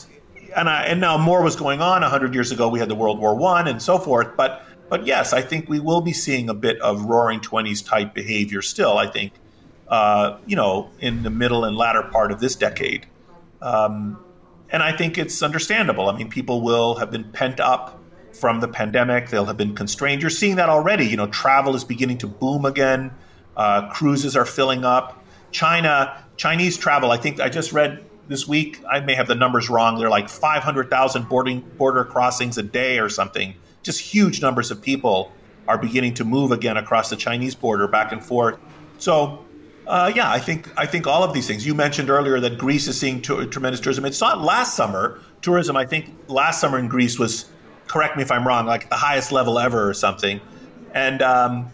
and 0.55 0.69
I, 0.69 0.83
and 0.83 1.01
now 1.01 1.17
more 1.17 1.43
was 1.43 1.55
going 1.55 1.81
on. 1.81 2.01
hundred 2.01 2.33
years 2.33 2.51
ago, 2.51 2.69
we 2.69 2.79
had 2.79 2.89
the 2.89 2.95
World 2.95 3.19
War 3.19 3.36
One 3.36 3.67
and 3.67 3.81
so 3.81 3.97
forth. 3.97 4.36
But 4.38 4.63
but 4.89 5.05
yes, 5.05 5.33
I 5.33 5.41
think 5.41 5.69
we 5.69 5.79
will 5.79 6.01
be 6.01 6.13
seeing 6.13 6.49
a 6.49 6.53
bit 6.53 6.79
of 6.79 7.05
Roaring 7.05 7.41
Twenties 7.41 7.81
type 7.81 8.13
behavior 8.13 8.62
still. 8.62 8.97
I 8.97 9.07
think 9.07 9.33
uh, 9.89 10.38
you 10.45 10.56
know 10.56 10.89
in 11.00 11.23
the 11.23 11.30
middle 11.30 11.65
and 11.65 11.76
latter 11.76 12.04
part 12.04 12.32
of 12.32 12.39
this 12.39 12.56
decade, 12.56 13.06
um, 13.62 14.19
and 14.69 14.84
I 14.84 14.95
think 14.95 15.17
it's 15.17 15.41
understandable. 15.41 16.10
I 16.10 16.17
mean, 16.17 16.30
people 16.30 16.62
will 16.62 16.95
have 16.95 17.12
been 17.12 17.26
pent 17.32 17.60
up 17.60 18.00
from 18.34 18.60
the 18.60 18.67
pandemic. 18.67 19.30
They'll 19.30 19.45
have 19.45 19.58
been 19.58 19.76
constrained. 19.76 20.21
You're 20.21 20.30
seeing 20.30 20.56
that 20.58 20.69
already. 20.69 21.06
You 21.06 21.17
know, 21.17 21.28
travel 21.28 21.76
is 21.76 21.84
beginning 21.84 22.19
to 22.19 22.28
boom 22.28 22.65
again. 22.65 23.12
Uh, 23.56 23.89
cruises 23.89 24.36
are 24.36 24.45
filling 24.45 24.86
up. 24.86 25.23
China, 25.52 26.23
Chinese 26.36 26.78
travel. 26.78 27.12
I 27.12 27.17
think 27.17 27.39
I 27.39 27.50
just 27.50 27.73
read 27.73 28.06
this 28.28 28.47
week. 28.47 28.82
I 28.89 29.00
may 29.00 29.15
have 29.15 29.28
the 29.28 29.36
numbers 29.36 29.69
wrong. 29.69 29.97
They're 29.97 30.10
like 30.10 30.30
500,000 30.30 31.30
boarding 31.30 31.62
border 31.62 32.04
crossings 32.04 32.58
a 32.58 32.63
day 32.63 33.00
or 33.00 33.10
something. 33.10 33.56
Just 33.84 34.00
huge 34.00 34.41
numbers 34.41 34.69
of 34.69 34.82
people 34.82 35.32
are 35.67 35.78
beginning 35.78 36.13
to 36.15 36.26
move 36.26 36.52
again 36.52 36.78
across 36.78 37.10
the 37.10 37.15
Chinese 37.15 37.56
border 37.56 37.88
back 37.88 38.12
and 38.12 38.23
forth. 38.23 38.58
So, 39.00 39.45
uh, 39.88 40.12
yeah, 40.13 40.30
I 40.30 40.39
think 40.39 40.69
I 40.78 40.86
think 40.86 41.08
all 41.08 41.23
of 41.23 41.34
these 41.34 41.47
things. 41.47 41.65
You 41.65 41.73
mentioned 41.73 42.10
earlier 42.10 42.39
that 42.39 42.58
Greece 42.58 42.88
is 42.88 43.00
seeing 43.00 43.21
t- 43.21 43.45
tremendous 43.47 43.80
tourism. 43.80 44.06
It's 44.06 44.21
not 44.21 44.41
last 44.41 44.76
summer 44.76 45.19
tourism. 45.41 45.78
I 45.78 45.86
think 45.86 46.13
last 46.28 46.60
summer 46.60 46.78
in 46.78 46.88
Greece 46.88 47.17
was, 47.17 47.45
correct 47.88 48.17
me 48.17 48.23
if 48.23 48.32
I'm 48.32 48.45
wrong, 48.45 48.65
like 48.65 48.89
the 48.89 48.95
highest 48.95 49.32
level 49.32 49.60
ever 49.60 49.89
or 49.89 49.93
something, 49.93 50.41
and 50.93 51.21
um, 51.21 51.71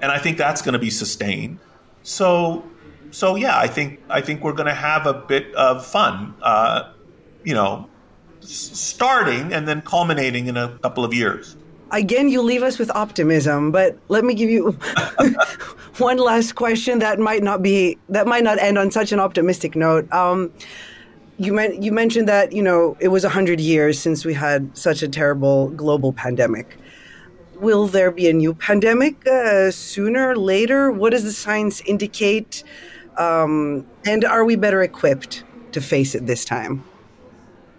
and 0.00 0.12
I 0.12 0.18
think 0.18 0.38
that's 0.38 0.62
going 0.62 0.74
to 0.74 0.78
be 0.78 0.90
sustained. 0.90 1.58
So 2.02 2.64
so 3.10 3.34
yeah, 3.34 3.58
I 3.58 3.66
think 3.66 4.00
I 4.08 4.20
think 4.20 4.42
we're 4.44 4.52
going 4.52 4.68
to 4.68 4.74
have 4.74 5.06
a 5.06 5.14
bit 5.14 5.54
of 5.54 5.84
fun, 5.84 6.34
uh, 6.42 6.92
you 7.44 7.54
know, 7.54 7.88
s- 8.42 8.70
starting 8.74 9.52
and 9.52 9.66
then 9.66 9.82
culminating 9.82 10.46
in 10.46 10.56
a 10.56 10.78
couple 10.78 11.04
of 11.04 11.12
years. 11.14 11.56
Again, 11.90 12.28
you 12.28 12.42
leave 12.42 12.62
us 12.62 12.78
with 12.78 12.90
optimism, 12.90 13.70
but 13.70 13.96
let 14.08 14.24
me 14.24 14.34
give 14.34 14.50
you 14.50 14.72
one 15.98 16.18
last 16.18 16.54
question 16.54 16.98
that 17.00 17.18
might 17.18 17.42
not 17.42 17.62
be 17.62 17.98
that 18.08 18.26
might 18.26 18.44
not 18.44 18.58
end 18.58 18.78
on 18.78 18.90
such 18.90 19.12
an 19.12 19.20
optimistic 19.20 19.76
note. 19.76 20.10
Um, 20.12 20.52
you, 21.38 21.52
men- 21.52 21.82
you 21.82 21.92
mentioned 21.92 22.28
that 22.28 22.52
you 22.52 22.62
know 22.62 22.96
it 23.00 23.08
was 23.08 23.24
hundred 23.24 23.60
years 23.60 23.98
since 23.98 24.24
we 24.24 24.34
had 24.34 24.76
such 24.76 25.02
a 25.02 25.08
terrible 25.08 25.68
global 25.70 26.12
pandemic. 26.12 26.78
Will 27.56 27.86
there 27.86 28.10
be 28.10 28.28
a 28.28 28.32
new 28.32 28.52
pandemic 28.52 29.26
uh, 29.26 29.70
sooner, 29.70 30.30
or 30.30 30.36
later? 30.36 30.90
What 30.90 31.10
does 31.10 31.24
the 31.24 31.32
science 31.32 31.80
indicate? 31.82 32.62
Um, 33.16 33.86
and 34.04 34.24
are 34.24 34.44
we 34.44 34.56
better 34.56 34.82
equipped 34.82 35.42
to 35.72 35.80
face 35.80 36.14
it 36.14 36.26
this 36.26 36.44
time? 36.44 36.84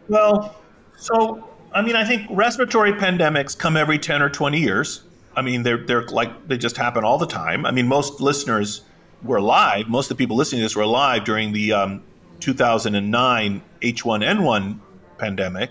Well, 0.08 0.56
so 0.98 1.47
I 1.78 1.84
mean, 1.84 1.96
I 1.96 2.06
think 2.06 2.26
respiratory 2.32 2.92
pandemics 2.94 3.56
come 3.56 3.78
every 3.78 4.00
10 4.00 4.24
or 4.24 4.32
20 4.32 4.60
years. 4.60 5.04
I 5.36 5.44
mean, 5.44 5.62
they're, 5.62 5.78
they're 5.78 6.08
like, 6.08 6.48
they 6.48 6.58
just 6.58 6.76
happen 6.76 7.04
all 7.04 7.20
the 7.20 7.28
time. 7.28 7.68
I 7.68 7.72
mean, 7.72 7.88
most 7.88 8.20
listeners 8.20 8.82
were 9.22 9.38
alive, 9.38 9.88
most 9.88 10.10
of 10.10 10.18
the 10.18 10.24
people 10.24 10.36
listening 10.36 10.62
to 10.62 10.66
this 10.66 10.76
were 10.76 10.82
alive 10.82 11.24
during 11.24 11.54
the 11.54 11.74
um, 11.74 12.04
2009 12.40 13.62
H1N1 13.84 14.80
pandemic, 15.20 15.70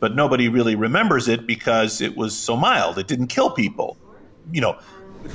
but 0.00 0.16
nobody 0.16 0.48
really 0.48 0.74
remembers 0.74 1.28
it 1.28 1.46
because 1.46 2.00
it 2.00 2.16
was 2.16 2.36
so 2.36 2.56
mild. 2.56 2.98
It 2.98 3.06
didn't 3.06 3.28
kill 3.28 3.50
people. 3.50 3.96
You 4.50 4.60
know, 4.60 4.80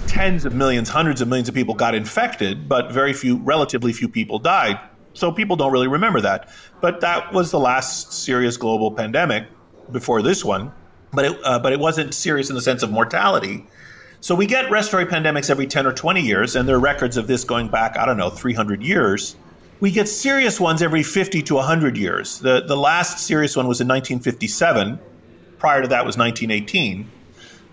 tens 0.07 0.43
of 0.43 0.53
millions, 0.53 0.89
hundreds 0.89 1.21
of 1.21 1.29
millions 1.29 1.47
of 1.47 1.55
people 1.55 1.75
got 1.75 1.95
infected, 1.95 2.67
but 2.67 2.91
very 2.91 3.13
few, 3.13 3.37
relatively 3.37 3.93
few 3.93 4.09
people 4.09 4.37
died. 4.37 4.81
So 5.13 5.31
people 5.31 5.55
don't 5.55 5.71
really 5.71 5.87
remember 5.87 6.19
that. 6.19 6.49
But 6.81 6.99
that 6.99 7.31
was 7.31 7.51
the 7.51 7.59
last 7.59 8.11
serious 8.11 8.57
global 8.57 8.91
pandemic 8.91 9.47
before 9.91 10.21
this 10.21 10.43
one, 10.43 10.71
but 11.11 11.25
it, 11.25 11.39
uh, 11.43 11.59
but 11.59 11.73
it 11.73 11.79
wasn't 11.79 12.13
serious 12.13 12.49
in 12.49 12.55
the 12.55 12.61
sense 12.61 12.83
of 12.83 12.91
mortality. 12.91 13.65
So 14.21 14.35
we 14.35 14.45
get 14.45 14.71
respiratory 14.71 15.11
pandemics 15.11 15.49
every 15.49 15.67
10 15.67 15.85
or 15.85 15.91
20 15.91 16.21
years, 16.21 16.55
and 16.55 16.67
there 16.67 16.77
are 16.77 16.79
records 16.79 17.17
of 17.17 17.27
this 17.27 17.43
going 17.43 17.67
back, 17.67 17.97
I 17.97 18.05
don't 18.05 18.17
know, 18.17 18.29
300 18.29 18.81
years. 18.81 19.35
We 19.81 19.91
get 19.91 20.07
serious 20.07 20.61
ones 20.61 20.81
every 20.81 21.03
50 21.03 21.41
to 21.41 21.55
100 21.55 21.97
years. 21.97 22.39
The, 22.39 22.61
the 22.61 22.77
last 22.77 23.19
serious 23.19 23.57
one 23.57 23.67
was 23.67 23.81
in 23.81 23.87
1957. 23.87 24.97
Prior 25.57 25.81
to 25.81 25.87
that 25.89 26.05
was 26.05 26.17
1918. 26.17 27.09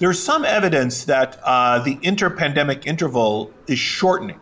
There's 0.01 0.19
some 0.19 0.45
evidence 0.45 1.05
that 1.05 1.39
uh, 1.45 1.81
the 1.81 1.97
interpandemic 1.97 2.87
interval 2.87 3.53
is 3.69 3.79
shortening, 3.79 4.41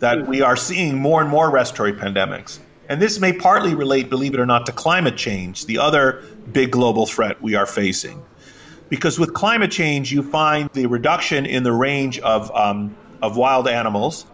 that 0.00 0.26
we 0.26 0.40
are 0.40 0.56
seeing 0.56 0.96
more 0.96 1.20
and 1.20 1.30
more 1.30 1.50
respiratory 1.50 1.92
pandemics. 1.92 2.58
And 2.88 3.00
this 3.00 3.20
may 3.20 3.32
partly 3.32 3.74
relate, 3.74 4.10
believe 4.10 4.34
it 4.34 4.40
or 4.40 4.46
not, 4.46 4.66
to 4.66 4.72
climate 4.72 5.16
change, 5.16 5.66
the 5.66 5.78
other 5.78 6.24
big 6.52 6.70
global 6.70 7.06
threat 7.06 7.40
we 7.42 7.54
are 7.54 7.66
facing. 7.66 8.22
Because 8.88 9.18
with 9.18 9.34
climate 9.34 9.70
change, 9.70 10.12
you 10.12 10.22
find 10.22 10.70
the 10.72 10.86
reduction 10.86 11.46
in 11.46 11.62
the 11.62 11.72
range 11.72 12.18
of, 12.20 12.54
um, 12.54 12.94
of 13.22 13.36
wild 13.36 13.66
animals. 13.66 14.26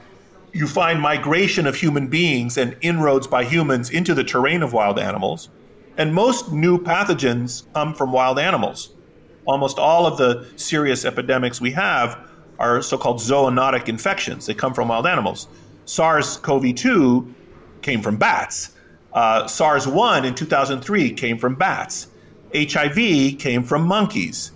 You 0.52 0.66
find 0.66 1.00
migration 1.00 1.66
of 1.66 1.76
human 1.76 2.08
beings 2.08 2.58
and 2.58 2.76
inroads 2.80 3.26
by 3.26 3.44
humans 3.44 3.90
into 3.90 4.14
the 4.14 4.24
terrain 4.24 4.62
of 4.62 4.72
wild 4.72 4.98
animals. 4.98 5.48
And 5.96 6.14
most 6.14 6.52
new 6.52 6.78
pathogens 6.78 7.64
come 7.74 7.94
from 7.94 8.12
wild 8.12 8.38
animals. 8.38 8.90
Almost 9.46 9.78
all 9.78 10.06
of 10.06 10.18
the 10.18 10.46
serious 10.56 11.04
epidemics 11.04 11.60
we 11.60 11.70
have 11.72 12.18
are 12.58 12.82
so 12.82 12.98
called 12.98 13.18
zoonotic 13.18 13.88
infections. 13.88 14.46
They 14.46 14.54
come 14.54 14.74
from 14.74 14.88
wild 14.88 15.06
animals. 15.06 15.48
SARS 15.86 16.36
CoV 16.38 16.74
2 16.74 17.34
came 17.82 18.02
from 18.02 18.16
bats. 18.16 18.72
Uh, 19.12 19.46
SARS 19.46 19.86
1 19.86 20.24
in 20.24 20.34
2003 20.34 21.12
came 21.12 21.38
from 21.38 21.54
bats. 21.54 22.08
HIV 22.54 23.38
came 23.38 23.62
from 23.62 23.86
monkeys. 23.86 24.52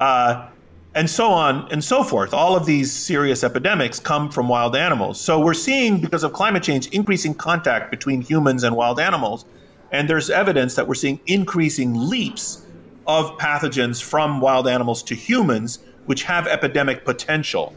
Uh, 0.00 0.48
and 0.94 1.08
so 1.08 1.30
on 1.30 1.68
and 1.70 1.82
so 1.82 2.04
forth. 2.04 2.34
All 2.34 2.54
of 2.56 2.66
these 2.66 2.92
serious 2.92 3.42
epidemics 3.42 3.98
come 3.98 4.30
from 4.30 4.48
wild 4.48 4.76
animals. 4.76 5.20
So 5.20 5.40
we're 5.40 5.54
seeing, 5.54 6.00
because 6.00 6.22
of 6.22 6.32
climate 6.32 6.62
change, 6.62 6.88
increasing 6.88 7.34
contact 7.34 7.90
between 7.90 8.20
humans 8.20 8.62
and 8.62 8.76
wild 8.76 9.00
animals. 9.00 9.44
And 9.90 10.08
there's 10.08 10.30
evidence 10.30 10.74
that 10.74 10.86
we're 10.88 10.94
seeing 10.94 11.20
increasing 11.26 11.94
leaps 11.94 12.66
of 13.06 13.36
pathogens 13.38 14.02
from 14.02 14.40
wild 14.40 14.68
animals 14.68 15.02
to 15.04 15.14
humans, 15.14 15.78
which 16.06 16.22
have 16.24 16.46
epidemic 16.46 17.04
potential. 17.04 17.74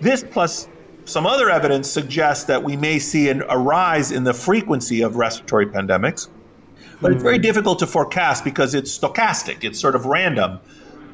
This 0.00 0.24
plus 0.24 0.68
some 1.04 1.26
other 1.26 1.50
evidence 1.50 1.90
suggests 1.90 2.44
that 2.44 2.62
we 2.62 2.76
may 2.76 2.98
see 2.98 3.28
an, 3.28 3.42
a 3.48 3.58
rise 3.58 4.10
in 4.10 4.24
the 4.24 4.34
frequency 4.34 5.02
of 5.02 5.16
respiratory 5.16 5.66
pandemics, 5.66 6.28
but 7.00 7.12
it's 7.12 7.22
very 7.22 7.36
hmm. 7.36 7.42
difficult 7.42 7.78
to 7.80 7.86
forecast 7.86 8.44
because 8.44 8.74
it's 8.74 8.96
stochastic, 8.96 9.64
it's 9.64 9.78
sort 9.78 9.94
of 9.94 10.06
random. 10.06 10.58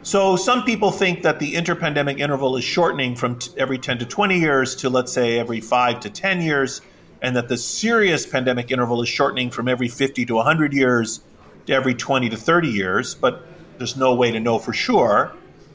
So 0.03 0.37
some 0.37 0.65
people 0.65 0.91
think 0.91 1.23
that 1.23 1.41
the 1.41 1.55
interpandemic 1.55 2.21
interval 2.21 2.57
is 2.57 2.65
shortening 2.65 3.17
from 3.17 3.39
t- 3.39 3.53
every 3.59 3.79
10 3.79 3.99
to 3.99 4.07
20 4.07 4.39
years 4.39 4.75
to, 4.77 4.89
let's 4.89 5.13
say, 5.13 5.39
every 5.39 5.61
5 5.61 6.01
to 6.01 6.09
10 6.09 6.41
years, 6.41 6.81
and 7.21 7.37
that 7.37 7.49
the 7.49 7.59
serious 7.59 8.25
pandemic 8.25 8.71
interval 8.71 9.03
is 9.03 9.09
shortening 9.09 9.51
from 9.51 9.69
every 9.69 9.89
50 9.89 10.25
to 10.25 10.35
100 10.37 10.73
years 10.73 11.21
to 11.67 11.75
every 11.75 11.95
20 11.95 12.31
to 12.31 12.37
30 12.37 12.69
years, 12.69 13.15
but 13.15 13.45
there's 13.77 13.97
no 13.97 14.15
way 14.15 14.31
to 14.31 14.41
know 14.41 14.59
for 14.59 14.73
sure. 14.73 15.33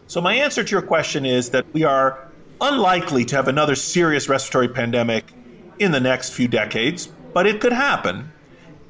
So 0.08 0.22
my 0.22 0.34
answer 0.36 0.64
to 0.64 0.72
your 0.72 0.82
question 0.82 1.26
is 1.26 1.50
that 1.52 1.72
we 1.74 1.84
are 1.84 2.25
unlikely 2.62 3.26
to 3.26 3.36
have 3.36 3.48
another 3.48 3.76
serious 3.76 4.30
respiratory 4.30 4.68
pandemic 4.68 5.26
in 5.80 5.92
the 5.92 6.00
next 6.00 6.32
few 6.32 6.48
decades, 6.48 7.08
but 7.34 7.46
it 7.46 7.60
could 7.60 7.74
happen. 7.74 8.32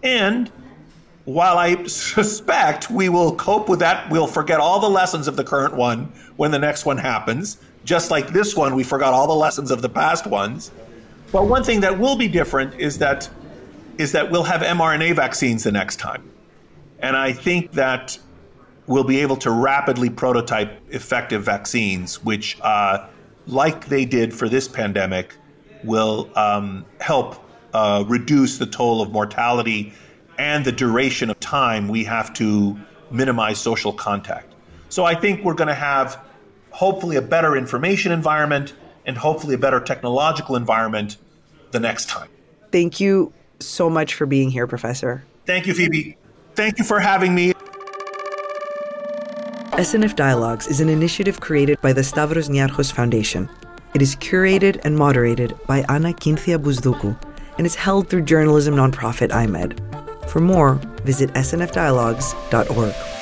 And 0.04 0.51
while 1.25 1.58
I 1.58 1.84
suspect 1.88 2.89
we 2.91 3.10
will 3.10 3.36
cope 3.36 3.67
with 3.67 3.80
that, 3.80 4.10
we'll 4.10 4.28
forget 4.28 4.60
all 4.60 4.80
the 4.80 4.89
lessons 4.89 5.28
of 5.28 5.36
the 5.36 5.43
current 5.43 5.75
one 5.75 6.12
when 6.36 6.51
the 6.51 6.60
next 6.60 6.86
one 6.86 6.97
happens. 6.97 7.58
Just 7.84 8.12
like 8.12 8.30
this 8.30 8.56
one, 8.56 8.75
we 8.75 8.84
forgot 8.84 9.13
all 9.13 9.28
the 9.28 9.34
lessons 9.34 9.71
of 9.71 9.82
the 9.82 9.89
past 9.89 10.28
ones. 10.28 10.71
But 11.32 11.47
one 11.47 11.63
thing 11.63 11.82
that 11.82 11.99
will 11.99 12.15
be 12.15 12.28
different 12.28 12.80
is 12.80 12.99
that 12.99 13.30
is 13.97 14.12
that 14.12 14.30
we'll 14.30 14.43
have 14.43 14.62
mRNA 14.62 15.15
vaccines 15.15 15.63
the 15.63 15.71
next 15.71 15.97
time. 15.97 16.30
And 16.99 17.15
I 17.15 17.32
think 17.32 17.71
that 17.73 18.17
we'll 18.88 19.06
be 19.06 19.21
able 19.21 19.38
to 19.38 19.51
rapidly 19.51 20.10
prototype 20.10 20.82
effective 20.89 21.43
vaccines, 21.43 22.23
which 22.23 22.58
uh, 22.62 23.08
like 23.47 23.88
they 23.88 24.05
did 24.05 24.34
for 24.34 24.49
this 24.49 24.67
pandemic, 24.67 25.36
will 25.84 26.29
um, 26.36 26.86
help 26.99 27.43
uh, 27.73 28.03
reduce 28.08 28.58
the 28.58 28.65
toll 28.65 29.01
of 29.01 29.12
mortality 29.12 29.93
and 30.38 30.65
the 30.65 30.71
duration 30.71 31.29
of 31.29 31.39
time 31.39 31.88
we 31.88 32.03
have 32.03 32.34
to 32.34 32.77
minimize 33.12 33.60
social 33.60 33.93
contact. 33.93 34.53
So 34.89 35.05
I 35.05 35.15
think 35.15 35.43
we're 35.43 35.53
going 35.53 35.67
to 35.67 35.73
have 35.73 36.23
hopefully 36.71 37.15
a 37.15 37.21
better 37.21 37.55
information 37.55 38.12
environment 38.12 38.73
and 39.05 39.17
hopefully 39.17 39.55
a 39.55 39.58
better 39.58 39.79
technological 39.79 40.55
environment 40.55 41.17
the 41.71 41.79
next 41.79 42.10
time. 42.10 42.29
Thank 42.71 42.99
you 42.99 43.34
so 43.60 43.89
much 43.89 44.13
for 44.13 44.25
being 44.25 44.49
here, 44.49 44.67
Professor. 44.67 45.23
Thank 45.45 45.67
you, 45.67 45.73
Phoebe. 45.73 46.17
Thank 46.55 46.77
you 46.77 46.84
for 46.84 46.99
having 46.99 47.36
me. 47.36 47.53
SNF 49.78 50.16
Dialogues 50.16 50.68
is 50.68 50.80
an 50.80 50.88
initiative 50.88 51.42
created 51.42 51.82
by 51.82 51.92
the 51.92 52.02
Stavros 52.02 52.48
Niarchos 52.48 52.94
Foundation. 52.94 53.50
It 53.94 54.02
is 54.02 54.16
curated 54.16 54.80
and 54.86 54.96
moderated 54.96 55.54
by 55.68 55.84
Anna 55.90 56.14
Kynthia 56.14 56.58
Bousdoukou 56.58 57.14
and 57.58 57.68
is 57.68 57.76
held 57.76 58.08
through 58.08 58.22
journalism 58.22 58.76
nonprofit 58.76 59.32
iMEdD. 59.32 60.30
For 60.30 60.40
more, 60.40 60.76
visit 61.04 61.30
snfdialogues.org. 61.34 63.14